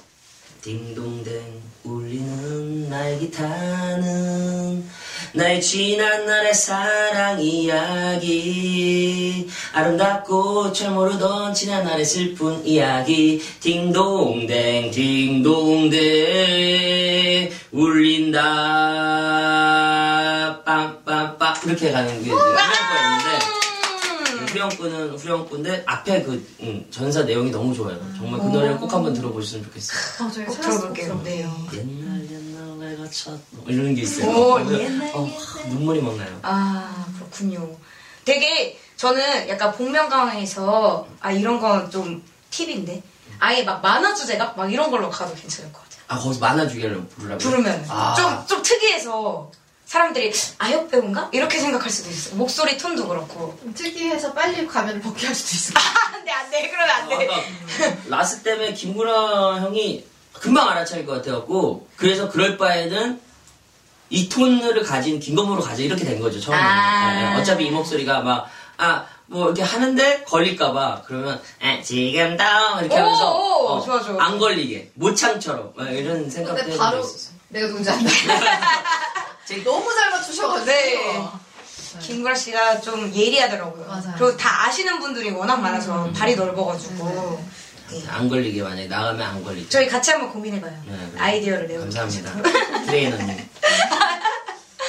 딩동댕 0.63 1.63
울리는 1.85 2.89
나의 2.91 3.21
기타는 3.21 4.89
나의 5.33 5.61
지난 5.61 6.25
날의 6.27 6.55
사랑 6.55 7.41
이야기. 7.41 9.49
아름답고 9.73 10.73
잘 10.73 10.91
모르던 10.93 11.55
지난 11.55 11.85
날의 11.85 12.05
슬픈 12.05 12.65
이야기. 12.67 13.41
딩동댕 13.61 14.91
딩동댕. 14.91 15.99
울린다. 17.73 18.43
빰빰빰. 20.65 21.67
이렇게 21.67 21.93
가는 21.93 22.23
게 22.23 22.31
후렴구였는데 22.31 23.53
음. 23.53 23.58
후렴구는 24.49 25.17
후렴구인데 25.19 25.83
앞에 25.87 26.23
그 26.23 26.47
음, 26.61 26.87
전사 26.91 27.23
내용이 27.23 27.51
너무 27.51 27.75
좋아요. 27.75 27.99
정말 28.17 28.41
그 28.41 28.47
노래를 28.47 28.77
꼭 28.79 28.93
한번 28.93 29.13
들어보셨으면 29.13 29.65
좋겠어요. 29.65 30.27
어, 30.29 30.33
저희 30.33 30.45
꼭 30.47 30.61
들어볼게요. 30.61 31.21
네. 31.25 31.41
옛날 31.75 32.27
옛날 32.31 32.79
내가 32.91 33.09
쳤 33.11 33.39
이런 33.67 33.95
게 33.95 34.03
있어요. 34.03 34.31
오, 34.31 34.55
그래서, 34.55 34.81
옛날, 34.83 35.11
어, 35.15 35.29
눈물이 35.69 36.01
막 36.03 36.17
나요. 36.17 36.39
아 36.43 37.07
그렇군요. 37.17 37.77
되게 38.25 38.79
저는 38.97 39.49
약간 39.49 39.73
복면가왕에서 39.73 41.07
아 41.21 41.33
이런 41.33 41.61
건 41.61 41.91
좀 41.91 42.23
팁인데 42.51 43.03
아예 43.39 43.63
막 43.63 43.81
만화 43.83 44.15
주제가 44.15 44.55
막 44.57 44.73
이런 44.73 44.91
걸로 44.91 45.09
가도 45.11 45.35
괜찮을 45.35 45.73
것 45.73 45.83
같아요. 45.85 46.03
아 46.09 46.19
거기서 46.19 46.41
만화 46.41 46.67
주기를 46.67 47.05
부르라고 47.09 47.39
부르면 47.39 47.85
아. 47.89 48.15
좀 48.15 48.47
좀 48.47 48.63
특이해서 48.63 49.51
사람들이 49.93 50.31
아역 50.59 50.91
배우인가 50.91 51.31
이렇게 51.33 51.59
생각할 51.59 51.91
수도 51.91 52.11
있어. 52.11 52.33
요 52.33 52.35
목소리 52.37 52.77
톤도 52.77 53.09
그렇고. 53.09 53.59
특이해서 53.75 54.35
빨리 54.35 54.67
가면을 54.67 55.01
벗겨할 55.01 55.35
수도 55.35 55.55
있을 55.55 55.73
것 55.75 55.81
같아요. 55.81 56.15
안돼 56.19 56.31
안 56.31 56.51
돼 56.51 56.69
그러면 56.71 56.91
안 56.91 57.09
돼. 57.09 57.27
아까 57.27 57.97
라스 58.09 58.43
때문에 58.43 58.75
김구라 58.75 59.61
형이 59.63 60.05
금방 60.35 60.69
알아차릴 60.69 61.07
것 61.07 61.15
같아갖고 61.15 61.89
그래서 61.97 62.29
그럴 62.29 62.59
바에는 62.59 63.19
이 64.11 64.29
톤을 64.29 64.83
가진 64.83 65.19
김건모로 65.21 65.63
가자 65.63 65.83
이렇게 65.83 66.05
된 66.05 66.21
거죠 66.21 66.39
처음에 66.39 66.59
아. 66.61 67.33
는 67.33 67.41
어차피 67.41 67.67
이 67.67 67.71
목소리가 67.71 68.21
막 68.21 68.47
아 68.81 69.07
뭐 69.31 69.47
이렇게 69.47 69.63
하는데 69.63 70.23
걸릴까봐 70.25 71.03
그러면 71.07 71.39
에, 71.61 71.83
지금도 71.83 72.43
이렇게 72.81 72.95
오, 72.95 72.99
하면서 73.05 73.37
오, 73.37 73.67
어, 73.69 73.85
좋아, 73.85 74.01
좋아. 74.01 74.25
안 74.25 74.39
걸리게 74.39 74.93
모창처럼 74.95 75.73
막 75.77 75.91
이런 75.91 76.31
생각도 76.31 76.63
근데 76.63 76.79
바로 76.79 77.01
있었어요 77.01 77.35
내가 77.49 77.67
누군지 77.67 77.91
안다. 77.91 78.09
너무 79.65 79.95
잘 79.95 80.11
맞추셔가지고. 80.11 80.67
네. 80.67 81.29
김구라 82.01 82.35
씨가 82.35 82.81
좀 82.81 83.13
예리하더라고요. 83.15 83.87
맞아요. 83.87 84.15
그리고 84.19 84.37
다 84.37 84.67
아시는 84.67 85.01
분들이 85.01 85.31
워낙 85.31 85.57
많아서 85.57 86.11
발이 86.13 86.37
넓어가지고. 86.37 87.41
네. 87.91 88.05
안 88.09 88.29
걸리게 88.29 88.63
만약에 88.63 88.87
나가면 88.87 89.21
안 89.27 89.43
걸리죠 89.43 89.71
저희 89.71 89.89
같이 89.89 90.11
한번 90.11 90.31
고민해봐요. 90.31 90.73
네, 90.87 90.93
네. 91.15 91.19
아이디어를 91.19 91.69
내요. 91.69 91.81
감사합니다 91.81 92.33
트레이너님 92.85 93.49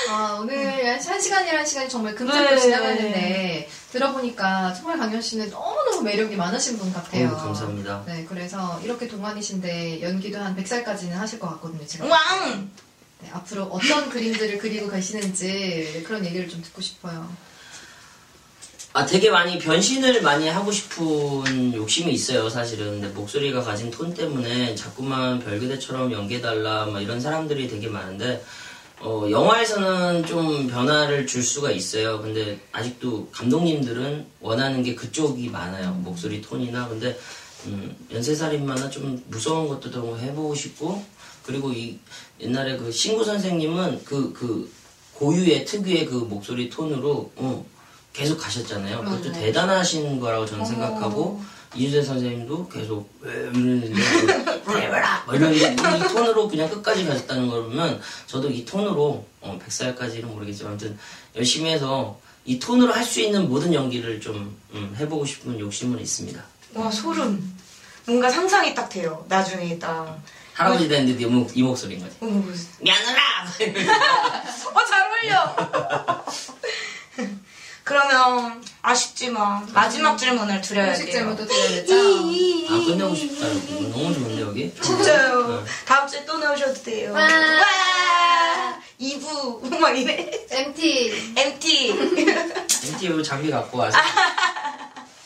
아, 0.09 0.37
오늘 0.41 0.99
한 0.99 1.21
시간이라는 1.21 1.65
시간이 1.65 1.87
정말 1.87 2.15
금방으로 2.15 2.55
네. 2.55 2.59
지나갔는데 2.59 3.69
들어보니까 3.91 4.73
정말 4.73 4.97
강현 4.97 5.21
씨는 5.21 5.49
너무너무 5.49 6.01
매력이 6.01 6.35
많으신 6.35 6.77
분 6.77 6.91
같아요. 6.91 7.29
어우, 7.29 7.37
감사합니다. 7.37 8.03
네, 8.05 8.25
그래서 8.27 8.79
이렇게 8.83 9.07
동안이신데 9.07 10.01
연기도 10.01 10.39
한 10.39 10.55
100살까지는 10.55 11.11
하실 11.11 11.39
것 11.39 11.47
같거든요, 11.51 11.85
제가. 11.85 12.05
왕! 12.07 12.69
네, 13.21 13.29
앞으로 13.31 13.63
어떤 13.63 14.09
그림들을 14.09 14.57
그리고 14.59 14.87
가시는지 14.87 16.03
그런 16.05 16.25
얘기를 16.25 16.47
좀 16.47 16.61
듣고 16.61 16.81
싶어요. 16.81 17.29
아, 18.93 19.05
되게 19.05 19.29
많이 19.29 19.59
변신을 19.59 20.23
많이 20.23 20.47
하고 20.47 20.71
싶은 20.71 21.75
욕심이 21.75 22.11
있어요, 22.11 22.49
사실은. 22.49 22.99
근데 23.01 23.07
목소리가 23.09 23.61
가진 23.61 23.91
톤 23.91 24.13
때문에 24.13 24.73
자꾸만 24.73 25.39
별그대처럼 25.39 26.11
연기해달라, 26.11 26.85
막 26.87 26.99
이런 26.99 27.21
사람들이 27.21 27.67
되게 27.67 27.87
많은데, 27.87 28.43
어, 29.01 29.27
영화에서는 29.29 30.25
좀 30.25 30.67
변화를 30.67 31.27
줄 31.27 31.43
수가 31.43 31.69
있어요. 31.71 32.19
근데 32.21 32.59
아직도 32.71 33.29
감독님들은 33.31 34.25
원하는 34.41 34.81
게 34.81 34.95
그쪽이 34.95 35.49
많아요. 35.49 35.91
목소리 36.03 36.41
톤이나. 36.41 36.87
근데, 36.87 37.17
음, 37.67 37.95
연쇄살인마나 38.11 38.89
좀 38.89 39.23
무서운 39.27 39.67
것도 39.67 39.91
좀 39.91 40.19
해보고 40.19 40.55
싶고, 40.55 41.05
그리고 41.49 41.73
이 41.73 41.97
옛날에 42.39 42.77
그 42.77 42.91
신구 42.91 43.25
선생님은 43.25 44.03
그, 44.05 44.31
그, 44.33 44.71
고유의 45.15 45.65
특유의 45.65 46.05
그 46.05 46.13
목소리 46.13 46.69
톤으로, 46.69 47.31
어, 47.37 47.65
계속 48.13 48.37
가셨잖아요. 48.37 48.99
그것도 49.03 49.29
맞아요. 49.29 49.33
대단하신 49.33 50.19
거라고 50.19 50.45
저는 50.45 50.63
생각하고 50.63 51.41
이주재 51.75 52.01
선생님도 52.03 52.67
계속 52.69 53.09
왜 53.21 53.33
이러는데 53.33 53.93
대봐라 54.65 55.23
뭐 55.25 55.35
이런 55.35 55.53
이, 55.53 55.57
이 55.57 55.75
톤으로 56.07 56.47
그냥 56.47 56.69
끝까지 56.69 57.05
가셨다는 57.05 57.47
걸 57.47 57.63
보면 57.63 58.01
저도 58.27 58.49
이 58.49 58.65
톤으로 58.65 59.25
어, 59.41 59.59
100살까지는 59.63 60.25
모르겠지만 60.25 60.71
아무튼 60.73 60.97
열심히 61.35 61.69
해서 61.71 62.19
이 62.45 62.57
톤으로 62.59 62.91
할 62.93 63.03
수 63.05 63.21
있는 63.21 63.47
모든 63.47 63.73
연기를 63.73 64.19
좀 64.19 64.55
음, 64.73 64.95
해보고 64.99 65.25
싶은 65.25 65.59
욕심은 65.59 65.99
있습니다. 65.99 66.43
와, 66.75 66.89
소름. 66.91 67.57
뭔가 68.05 68.29
상상이 68.29 68.73
딱 68.73 68.89
돼요. 68.89 69.23
나중에 69.29 69.77
딱. 69.77 70.19
할아버지 70.59 70.89
됐는데 70.89 71.23
이, 71.23 71.25
목, 71.25 71.55
이 71.57 71.63
목소리인 71.63 72.01
거지. 72.01 72.17
미안하라! 72.81 73.21
어, 74.73 74.85
잘 74.85 75.07
어울려! 75.07 75.55
그러면 77.85 78.61
아쉽지만 78.81 79.71
마지막 79.73 80.17
질문을 80.17 80.59
드려야 80.61 80.93
돼요. 80.93 81.11
질문도 81.11 81.47
드려야 81.47 81.67
되죠? 81.69 81.93
아 81.95 82.85
끝내고 82.85 83.15
싶다. 83.15 83.47
너무 83.47 84.13
좋은데 84.13 84.41
여기? 84.41 84.75
진짜요. 84.81 85.47
네. 85.47 85.71
다음 85.85 86.07
주에 86.07 86.23
또 86.25 86.37
나오셔도 86.37 86.73
돼요. 86.83 87.13
와. 87.13 87.21
와! 87.21 88.79
2부 89.01 89.79
막 89.79 89.97
이래. 89.97 90.29
MT. 90.51 91.33
MT. 91.35 91.89
MT 91.89 92.25
스튜디오 92.67 93.23
장비 93.23 93.49
갖고 93.49 93.77
와서 93.79 93.97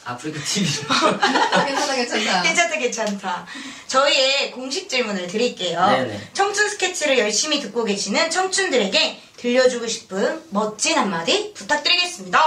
아프리카 0.05 0.39
TV로 0.43 1.17
괜찮다, 1.65 1.95
괜찮다. 1.95 2.41
괜찮다, 2.41 2.77
괜찮다. 2.77 3.47
저희의 3.87 4.51
공식 4.51 4.89
질문을 4.89 5.27
드릴게요. 5.27 5.85
네네. 5.85 6.29
청춘 6.33 6.69
스케치를 6.69 7.17
열심히 7.19 7.59
듣고 7.61 7.83
계시는 7.83 8.29
청춘들에게 8.29 9.21
들려주고 9.37 9.87
싶은 9.87 10.43
멋진 10.49 10.97
한마디 10.97 11.53
부탁드리겠습니다. 11.53 12.39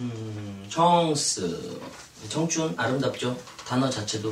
음, 0.00 0.66
청스 0.68 1.80
청춘 2.28 2.74
아름답죠 2.76 3.38
단어 3.66 3.88
자체도 3.88 4.30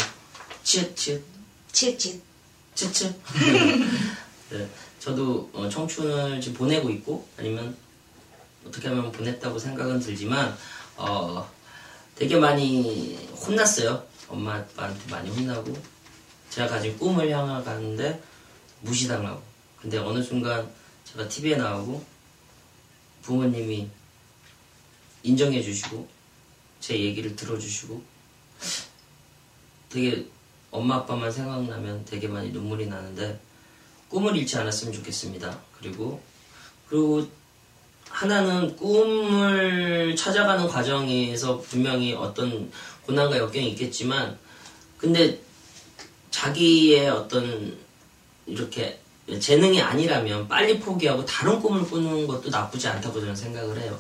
치읓 0.63 0.95
치읓 0.97 1.23
치읓치읓. 1.73 2.23
치읓 2.75 3.15
네, 4.51 4.69
저도 5.01 5.49
어, 5.53 5.69
청춘을 5.69 6.41
지금 6.41 6.59
보내고 6.59 6.91
있고 6.91 7.27
아니면 7.39 7.77
어떻게 8.67 8.89
하면 8.89 9.11
보냈다고 9.13 9.59
생각은 9.59 10.01
들지만 10.01 10.57
어, 10.97 11.49
되게 12.15 12.37
많이 12.37 13.17
혼났어요. 13.35 14.07
엄마 14.29 14.55
아빠한테 14.55 15.11
많이 15.11 15.31
혼나고. 15.31 15.77
제가 16.51 16.69
가진 16.69 16.97
꿈을 16.99 17.29
향해 17.31 17.63
가는데 17.65 18.23
무시당하고. 18.81 19.43
근데 19.81 19.99
어느 19.99 20.23
순간 20.23 20.71
제가 21.05 21.29
TV에 21.29 21.57
나오고 21.57 22.05
부모님이 23.23 23.89
인정해 25.23 25.63
주시고 25.63 26.09
제 26.81 26.99
얘기를 26.99 27.35
들어주시고 27.35 28.03
되게 29.89 30.27
엄마 30.71 30.97
아빠만 30.97 31.33
생각나면 31.33 32.05
되게 32.05 32.29
많이 32.29 32.51
눈물이 32.51 32.87
나는데 32.87 33.41
꿈을 34.09 34.37
잃지 34.37 34.57
않았으면 34.59 34.93
좋겠습니다. 34.95 35.59
그리고 35.79 36.23
그리고 36.89 37.27
하나는 38.09 38.77
꿈을 38.77 40.15
찾아가는 40.17 40.67
과정에서 40.69 41.59
분명히 41.59 42.15
어떤 42.15 42.71
고난과 43.07 43.39
역경이 43.39 43.71
있겠지만 43.71 44.39
근데 44.99 45.41
자기의 46.31 47.09
어떤 47.11 47.77
이렇게 48.47 49.01
재능이 49.41 49.81
아니라면 49.81 50.49
빨리 50.49 50.79
포기하고 50.79 51.25
다른 51.25 51.61
꿈을 51.61 51.85
꾸는 51.85 52.27
것도 52.27 52.51
나쁘지 52.51 52.89
않다고 52.89 53.21
저는 53.21 53.35
생각을 53.35 53.81
해요. 53.81 53.99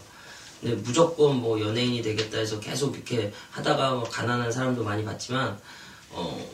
근데 0.61 0.77
무조건 0.77 1.37
뭐 1.37 1.61
연예인이 1.61 2.03
되겠다 2.03 2.39
해서 2.39 2.59
계속 2.61 2.95
이렇게 2.95 3.33
하다가 3.51 3.95
뭐 3.95 4.05
가난한 4.05 4.51
사람도 4.51 4.83
많이 4.83 5.05
봤지만 5.05 5.59
어, 6.11 6.51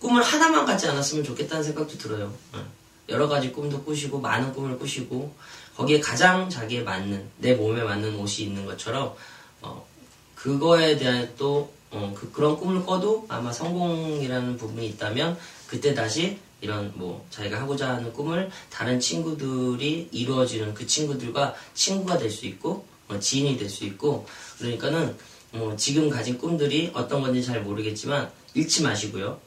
꿈을 0.00 0.22
하나만 0.22 0.66
갖지 0.66 0.88
않았으면 0.88 1.24
좋겠다는 1.24 1.62
생각도 1.62 1.96
들어요. 1.98 2.32
예. 2.54 2.75
여러 3.08 3.28
가지 3.28 3.52
꿈도 3.52 3.82
꾸시고 3.82 4.20
많은 4.20 4.52
꿈을 4.52 4.78
꾸시고 4.78 5.34
거기에 5.76 6.00
가장 6.00 6.48
자기에 6.48 6.82
맞는 6.82 7.28
내 7.38 7.54
몸에 7.54 7.82
맞는 7.82 8.16
옷이 8.16 8.46
있는 8.46 8.64
것처럼 8.64 9.14
어, 9.62 9.86
그거에 10.34 10.96
대한 10.96 11.28
또 11.36 11.72
어, 11.90 12.12
그, 12.16 12.30
그런 12.32 12.56
꿈을 12.56 12.84
꿔도 12.84 13.26
아마 13.28 13.52
성공이라는 13.52 14.56
부분이 14.56 14.86
있다면 14.88 15.38
그때 15.66 15.94
다시 15.94 16.38
이런 16.60 16.92
뭐 16.94 17.26
자기가 17.30 17.60
하고자 17.60 17.96
하는 17.96 18.12
꿈을 18.12 18.50
다른 18.70 18.98
친구들이 18.98 20.08
이루어지는 20.10 20.74
그 20.74 20.86
친구들과 20.86 21.54
친구가 21.74 22.18
될 22.18 22.30
수 22.30 22.46
있고 22.46 22.86
어, 23.08 23.18
지인이 23.18 23.56
될 23.56 23.68
수 23.68 23.84
있고 23.84 24.26
그러니까는 24.58 25.16
뭐 25.52 25.76
지금 25.76 26.08
가진 26.10 26.38
꿈들이 26.38 26.90
어떤 26.92 27.22
건지 27.22 27.42
잘 27.42 27.62
모르겠지만 27.62 28.30
잃지 28.54 28.82
마시고요. 28.82 29.38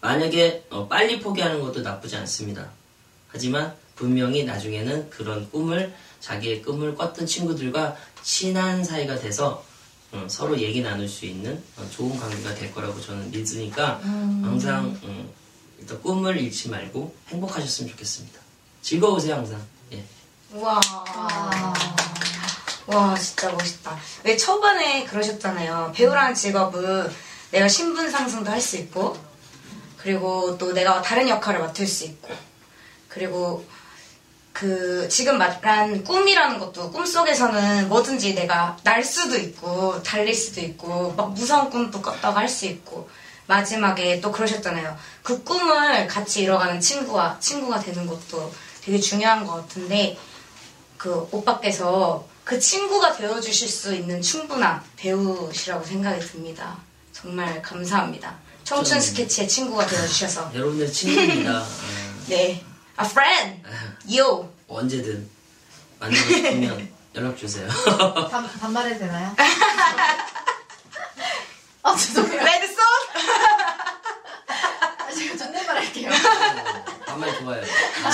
만약에 0.00 0.64
어, 0.70 0.86
빨리 0.86 1.18
포기하는 1.20 1.60
것도 1.60 1.80
나쁘지 1.80 2.16
않습니다. 2.16 2.70
하지만 3.32 3.74
분명히 3.96 4.44
나중에는 4.44 5.10
그런 5.10 5.50
꿈을 5.50 5.94
자기의 6.20 6.62
꿈을 6.62 6.94
꿨던 6.94 7.26
친구들과 7.26 7.96
친한 8.22 8.84
사이가 8.84 9.18
돼서 9.18 9.64
어, 10.12 10.26
서로 10.28 10.58
얘기 10.58 10.80
나눌 10.82 11.08
수 11.08 11.24
있는 11.26 11.62
어, 11.76 11.86
좋은 11.90 12.18
관계가 12.18 12.54
될 12.54 12.72
거라고 12.74 13.00
저는 13.00 13.30
믿으니까 13.30 14.00
항상 14.02 14.98
음, 15.04 15.30
일단 15.78 16.00
꿈을 16.02 16.36
잃지 16.36 16.68
말고 16.68 17.14
행복하셨으면 17.28 17.90
좋겠습니다. 17.92 18.40
즐거우세요 18.82 19.34
항상. 19.36 19.60
예. 19.92 20.04
우와. 20.52 20.80
와, 22.86 23.14
진짜 23.16 23.52
멋있다. 23.52 23.96
왜 24.24 24.36
초반에 24.36 25.04
그러셨잖아요. 25.04 25.92
배우라는 25.94 26.34
직업은 26.34 27.08
내가 27.52 27.68
신분 27.68 28.10
상승도 28.10 28.50
할 28.50 28.60
수 28.60 28.76
있고, 28.78 29.16
그리고 29.96 30.56
또 30.58 30.72
내가 30.72 31.00
다른 31.02 31.28
역할을 31.28 31.60
맡을 31.60 31.86
수 31.86 32.04
있고, 32.04 32.34
그리고 33.10 33.64
그 34.52 35.08
지금 35.08 35.38
말한 35.38 36.04
꿈이라는 36.04 36.58
것도 36.58 36.90
꿈속에서는 36.90 37.88
뭐든지 37.88 38.34
내가 38.34 38.76
날 38.82 39.04
수도 39.04 39.36
있고 39.36 40.02
달릴 40.02 40.34
수도 40.34 40.60
있고 40.60 41.12
막 41.14 41.32
무서운 41.32 41.70
꿈도 41.70 42.00
꿨다가 42.00 42.40
할수 42.40 42.66
있고 42.66 43.08
마지막에 43.46 44.20
또 44.20 44.30
그러셨잖아요. 44.30 44.96
그 45.22 45.42
꿈을 45.42 46.06
같이 46.06 46.42
이뤄가는 46.42 46.80
친구와 46.80 47.38
친구가 47.40 47.80
되는 47.80 48.06
것도 48.06 48.52
되게 48.82 48.98
중요한 48.98 49.44
것 49.44 49.54
같은데 49.54 50.16
그 50.96 51.28
오빠께서 51.32 52.26
그 52.44 52.58
친구가 52.58 53.16
되어주실 53.16 53.68
수 53.68 53.94
있는 53.94 54.20
충분한 54.22 54.82
배우시라고 54.96 55.84
생각이 55.84 56.20
듭니다. 56.20 56.78
정말 57.12 57.60
감사합니다. 57.62 58.36
청춘 58.64 59.00
스케치의 59.00 59.48
친구가 59.48 59.86
되어주셔서 59.86 60.52
여러분들 60.54 60.92
친구입니다. 60.92 61.60
어, 61.60 61.66
네, 62.28 62.64
a 63.00 63.06
friend, 63.06 63.62
yo. 64.08 64.48
언제든 64.68 65.28
만나고 65.98 66.22
싶으면 66.22 66.88
연락 67.16 67.36
주세요. 67.36 67.68
반, 68.30 68.48
반말해도 68.60 68.98
되나요? 69.00 69.34
아, 71.82 71.96
죄송해요. 71.96 72.42
레드손? 72.44 72.78
아, 74.98 75.10
제가 75.12 75.36
존댓말 75.36 75.76
할게요. 75.76 76.10
반말 77.06 77.36
좋아요. 77.38 77.62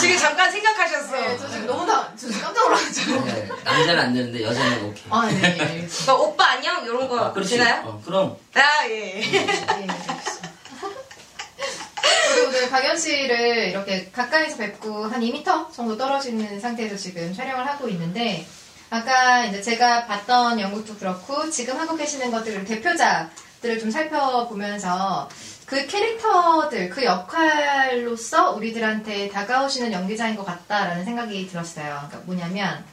지금 0.01 0.16
잠깐 0.18 0.51
생각하셨어. 0.51 1.12
네, 1.12 1.37
저 1.37 1.49
지금 1.51 1.66
너무 1.66 1.85
다, 1.87 2.11
저 2.16 2.29
지금 2.29 2.40
깜짝 2.42 2.62
놀라가지고. 2.64 3.25
네, 3.27 3.49
남자는 3.64 3.99
안 3.99 4.14
되는데 4.14 4.42
여자는 4.44 4.85
오케이. 4.85 5.05
아, 5.11 5.27
네, 5.27 5.35
네, 5.40 5.61
알겠습니다. 5.64 6.12
뭐 6.12 6.22
오빠 6.29 6.46
안녕 6.53 6.85
이런 6.85 7.09
거 7.09 7.18
아, 7.20 7.33
그렇지. 7.33 7.59
되나요? 7.59 7.83
어, 7.87 8.03
그럼 8.05 8.37
아 8.55 8.87
예. 8.88 9.20
예, 9.20 9.22
알겠습니다. 9.66 9.75
우리 9.77 9.87
오늘 12.46 12.70
박연 12.70 12.96
씨를 12.96 13.70
이렇게 13.70 14.09
가까이서 14.12 14.56
뵙고 14.59 15.06
한 15.06 15.20
2m 15.20 15.72
정도 15.72 15.96
떨어지는 15.96 16.61
상태에서 16.61 16.96
지금 16.96 17.35
촬영을 17.35 17.66
하고 17.66 17.88
있는데 17.88 18.46
아까 18.88 19.44
이제 19.46 19.61
제가 19.61 20.06
봤던 20.06 20.61
연극도 20.61 20.94
그렇고 20.96 21.50
지금 21.50 21.76
하고 21.76 21.96
계시는 21.96 22.30
것들 22.30 22.64
대표작들을 22.64 23.80
좀 23.80 23.90
살펴보면서 23.90 25.28
그 25.66 25.88
캐릭터들 25.88 26.88
그 26.88 27.04
역할로서 27.04 28.52
우리들한테 28.52 29.28
다가오시는 29.30 29.92
연기자인 29.92 30.37
것 30.37 30.44
같다라는 30.44 31.04
생각이 31.04 31.48
들었어요. 31.48 31.85
그러니까 32.06 32.18
뭐냐면 32.26 32.85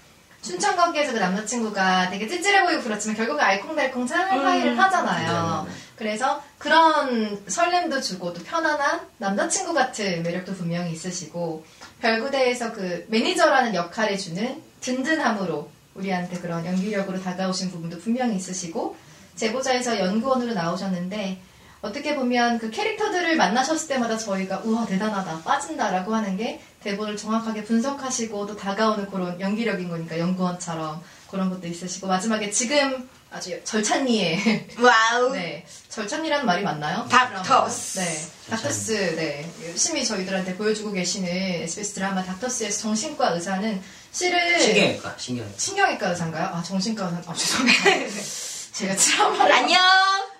춘천 0.42 0.76
거기에서 0.76 1.14
그 1.14 1.20
남자친구가 1.20 2.10
되게 2.10 2.28
찌질해 2.28 2.64
보이고 2.66 2.82
그렇지만 2.82 3.16
결국에 3.16 3.42
알콩달콩 3.42 4.08
사이를 4.08 4.78
하잖아요. 4.78 5.66
네, 5.68 5.72
네. 5.72 5.78
그래서 5.96 6.42
그런 6.58 7.44
설렘도 7.48 8.02
주고 8.02 8.34
또 8.34 8.44
편안한 8.44 9.02
남자친구 9.18 9.74
같은 9.74 10.24
매력도 10.24 10.54
분명히 10.54 10.92
있으시고 10.92 11.66
별구대에서 12.02 12.74
그 12.74 13.06
매니저라는 13.10 13.76
역할을 13.76 14.18
주는 14.18 14.62
든든함으로 14.82 15.70
우리한테 15.96 16.40
그런 16.40 16.66
연기력으로 16.66 17.22
다가오신 17.22 17.72
부분도 17.72 18.00
분명히 18.00 18.36
있으시고 18.36 18.96
제보자에서 19.36 20.00
연구원으로 20.00 20.54
나오셨는데 20.54 21.40
어떻게 21.82 22.16
보면 22.16 22.60
그 22.60 22.72
캐릭터들을 22.72 23.36
만나셨을 23.36 23.90
때마다 23.90 24.18
저희가 24.18 24.62
우와 24.64 24.86
대단하다 24.86 25.42
빠진다라고 25.44 26.16
하는 26.16 26.38
게 26.38 26.62
대본을 26.82 27.18
정확하게 27.18 27.66
분석하시고 27.66 28.48
또 28.48 28.56
다가오는 28.56 29.10
그런 29.10 29.40
연기력인 29.40 29.90
거니까 29.90 30.18
연구원처럼 30.18 31.02
그런 31.30 31.50
것도 31.50 31.68
있으시고 31.68 32.08
마지막에 32.08 32.52
지금 32.52 33.10
아주 33.34 33.60
절찬리에 33.64 34.68
wow. 34.80 35.32
네, 35.32 35.66
절찬이라는 35.90 36.46
말이 36.46 36.62
맞나요? 36.62 37.08
닥터스. 37.10 38.00
네, 38.00 38.22
닥터스. 38.52 39.16
네, 39.16 39.50
열심히 39.66 40.06
저희들한테 40.06 40.56
보여주고 40.56 40.92
계시는 40.92 41.28
SBS 41.28 41.94
드라마 41.96 42.24
닥터스에서 42.24 42.82
정신과 42.82 43.30
의사는 43.32 43.82
실은 44.12 44.60
신경외과, 44.60 45.16
신경외과. 45.18 45.58
신경외과 45.58 46.10
의사인가요? 46.10 46.46
아, 46.46 46.62
정신과 46.62 47.06
의사. 47.18 47.32
아, 47.32 47.34
죄송합니다. 47.34 47.84
제가 48.74 48.96
드라마를 48.96 49.52
안녕. 49.52 49.82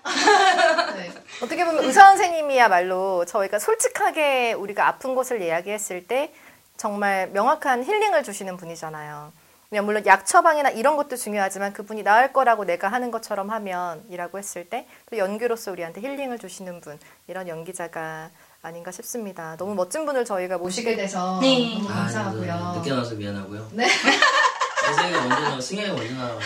네. 0.96 1.12
어떻게 1.42 1.66
보면 1.66 1.84
의사 1.86 2.02
선생님이야말로 2.10 3.26
저희가 3.26 3.58
솔직하게 3.58 4.54
우리가 4.54 4.88
아픈 4.88 5.16
곳을 5.16 5.42
이야기했을 5.42 6.06
때 6.06 6.32
정말 6.78 7.30
명확한 7.30 7.84
힐링을 7.84 8.24
주시는 8.24 8.58
분이잖아요. 8.58 9.32
그냥 9.74 9.86
물론 9.88 10.06
약 10.06 10.28
처방이나 10.28 10.70
이런 10.70 10.98
것도 10.98 11.16
중요하지만 11.16 11.74
그분이 11.74 12.04
나을 12.04 12.32
거라고 12.32 12.64
내가 12.64 12.90
하는 12.90 13.10
것처럼 13.10 13.50
하면이라고 13.50 14.38
했을 14.38 14.70
때 14.70 14.86
또 15.10 15.18
연기로서 15.18 15.72
우리한테 15.72 16.00
힐링을 16.02 16.38
주시는 16.38 16.80
분 16.80 17.00
이런 17.28 17.48
연기자가 17.48 18.30
아닌가 18.62 18.92
싶습니다. 18.92 19.56
너무 19.58 19.74
멋진 19.74 20.06
분을 20.06 20.26
저희가 20.26 20.60
모시게 20.60 20.96
돼서 20.96 21.40
네. 21.42 21.74
너무 21.76 21.90
아, 21.90 21.94
감사하고요. 21.96 22.74
늦게 22.78 22.92
나와서 22.92 23.16
미안하고요. 23.16 23.70
네. 23.72 23.88
선생님 24.86 25.16
언제 25.20 25.42
나오세요? 25.42 25.62
승현이가 25.62 25.96
먼저 25.96 26.14
나와. 26.16 26.40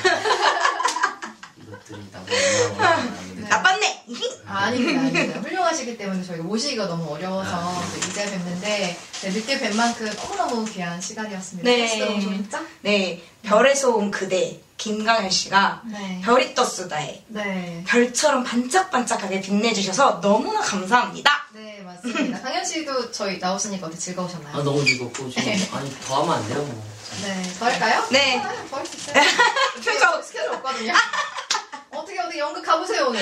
네. 1.95 3.41
나빴네. 3.49 4.03
아, 4.45 4.57
아닙니다, 4.65 4.99
아닙니다. 5.01 5.39
훌륭하시기 5.39 5.97
때문에 5.97 6.23
저희가 6.23 6.43
모시기가 6.43 6.87
너무 6.87 7.11
어려워서 7.13 7.73
이제 7.97 8.07
이제 8.07 8.25
뵙는데 8.25 8.97
네, 9.21 9.29
늦게 9.29 9.59
뵌 9.59 9.73
만큼 9.75 10.09
너무너무 10.15 10.65
귀한 10.65 10.99
시간이었습니다. 10.99 11.69
네. 11.69 12.47
네, 12.81 13.23
별에서 13.43 13.91
온 13.91 14.11
그대 14.11 14.61
김강현 14.77 15.29
씨가 15.29 15.81
네. 15.85 16.21
별이 16.23 16.53
떴수다에 16.53 17.23
네. 17.27 17.83
별처럼 17.87 18.43
반짝반짝하게 18.43 19.41
빛내주셔서 19.41 20.21
너무나 20.21 20.61
감사합니다. 20.61 21.47
네, 21.53 21.81
맞습니다. 21.83 22.41
강현 22.41 22.63
씨도 22.63 23.11
저희 23.11 23.39
나오시니까 23.39 23.87
어떻게 23.87 23.99
즐거우셨나요? 23.99 24.55
아, 24.57 24.63
너무 24.63 24.85
즐겁고, 24.85 25.29
지금. 25.29 25.51
아니, 25.75 25.99
더 26.01 26.21
하면 26.21 26.35
안 26.35 26.47
돼요, 26.47 26.59
뭐. 26.63 26.83
네, 27.23 27.43
더 27.57 27.65
할까요? 27.65 28.05
네. 28.11 28.37
아, 28.39 28.53
더할 28.69 28.85
수 28.85 28.97
있어요. 28.97 29.15
표정. 29.83 30.21
스케줄 30.21 30.49
없거든요. 30.53 30.93
어떻게 31.89 32.19
어떻게 32.19 32.37
연극 32.39 32.61
가보세요 32.63 32.96
오늘. 33.07 33.21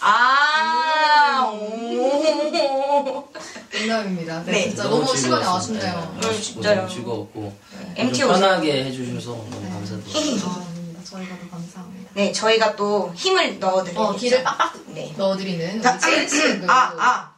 아, 0.00 1.48
오. 1.52 3.28
농담입니다. 3.72 4.42
네, 4.44 4.52
네. 4.52 4.62
진짜 4.68 4.84
너무, 4.84 5.16
시간이. 5.16 5.44
아쉽네요. 5.44 6.18
네, 6.20 6.28
음, 6.28 6.42
진짜요. 6.42 6.76
너무 6.82 6.88
즐거웠고. 6.88 7.56
MT 7.96 8.18
좀 8.20 8.30
오세요. 8.30 8.40
편하게 8.48 8.84
해주셔서 8.84 9.30
너무 9.30 9.70
감사드립니다. 9.72 10.48
아, 10.48 10.54
아닙니다. 10.66 11.00
저희가 11.04 11.36
더 11.38 11.50
감사합니다. 11.50 12.10
네, 12.14 12.32
저희가 12.32 12.76
또 12.76 13.12
힘을 13.14 13.58
넣어드리겠죠. 13.60 14.02
어, 14.02 14.16
길을 14.16 14.42
빡빡 14.42 14.74
네. 14.88 15.14
넣어드리는 15.16 15.82
자, 15.82 15.98
우리 16.06 16.28
씨. 16.28 16.40
그, 16.60 16.66
아, 16.68 16.94
아. 16.98 17.34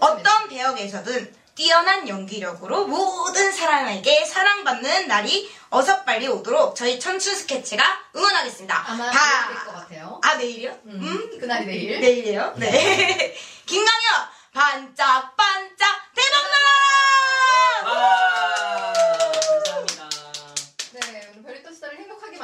어떤 0.00 0.48
배역에서든 0.48 1.32
뛰어난 1.54 2.08
연기력으로 2.08 2.86
모든 2.86 3.52
사람에게 3.52 4.24
사랑받는 4.24 5.06
날이 5.06 5.48
어서 5.74 6.04
빨리 6.04 6.28
오도록 6.28 6.76
저희 6.76 7.00
천춘 7.00 7.34
스케치가 7.34 7.82
응원하겠습니다. 8.14 8.84
아마 8.86 9.10
다- 9.10 9.48
내일 9.48 9.56
될것 9.58 9.74
같아요. 9.74 10.20
아, 10.22 10.34
내일이요? 10.36 10.70
음, 10.86 11.00
음? 11.02 11.38
그날이 11.40 11.66
내일. 11.66 12.00
내일이에요? 12.00 12.54
네. 12.58 13.34
김강현, 13.66 14.28
반짝반짝 14.52 15.88
대박나! 16.14 16.64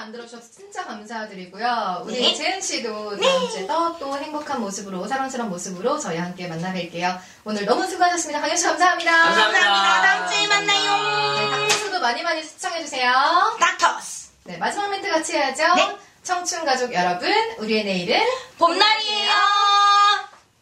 만들어주셔서 0.01 0.51
진짜 0.51 0.85
감사드리고요. 0.85 2.03
우리 2.07 2.21
네. 2.21 2.35
재은 2.35 2.61
씨도 2.61 3.19
다음 3.21 3.51
주에 3.51 3.67
또, 3.67 3.99
또 3.99 4.17
행복한 4.17 4.61
모습으로, 4.61 5.07
사랑스러운 5.07 5.51
모습으로 5.51 5.99
저희 5.99 6.17
함께 6.17 6.49
만나 6.49 6.73
뵐게요. 6.73 7.19
오늘 7.45 7.67
너무 7.67 7.87
수고하셨습니다. 7.87 8.41
강현 8.41 8.57
씨 8.57 8.65
감사합니다. 8.65 9.11
감사합니다. 9.11 9.61
감사합니다. 9.61 10.03
다음 10.03 10.29
주에 10.29 10.41
네, 10.41 10.47
만나요. 10.49 11.51
닥터스도 11.51 12.01
많이 12.01 12.23
많이 12.23 12.43
시청해주세요. 12.43 13.57
닥터스. 13.61 14.31
네, 14.45 14.57
마지막 14.57 14.89
멘트 14.89 15.09
같이 15.11 15.35
해야죠. 15.35 15.75
네. 15.75 15.97
청춘 16.23 16.65
가족 16.65 16.93
여러분, 16.95 17.31
우리의 17.59 17.85
내일은 17.85 18.21
봄날이에요. 18.59 19.31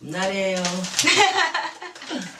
봄날이에요. 0.00 0.62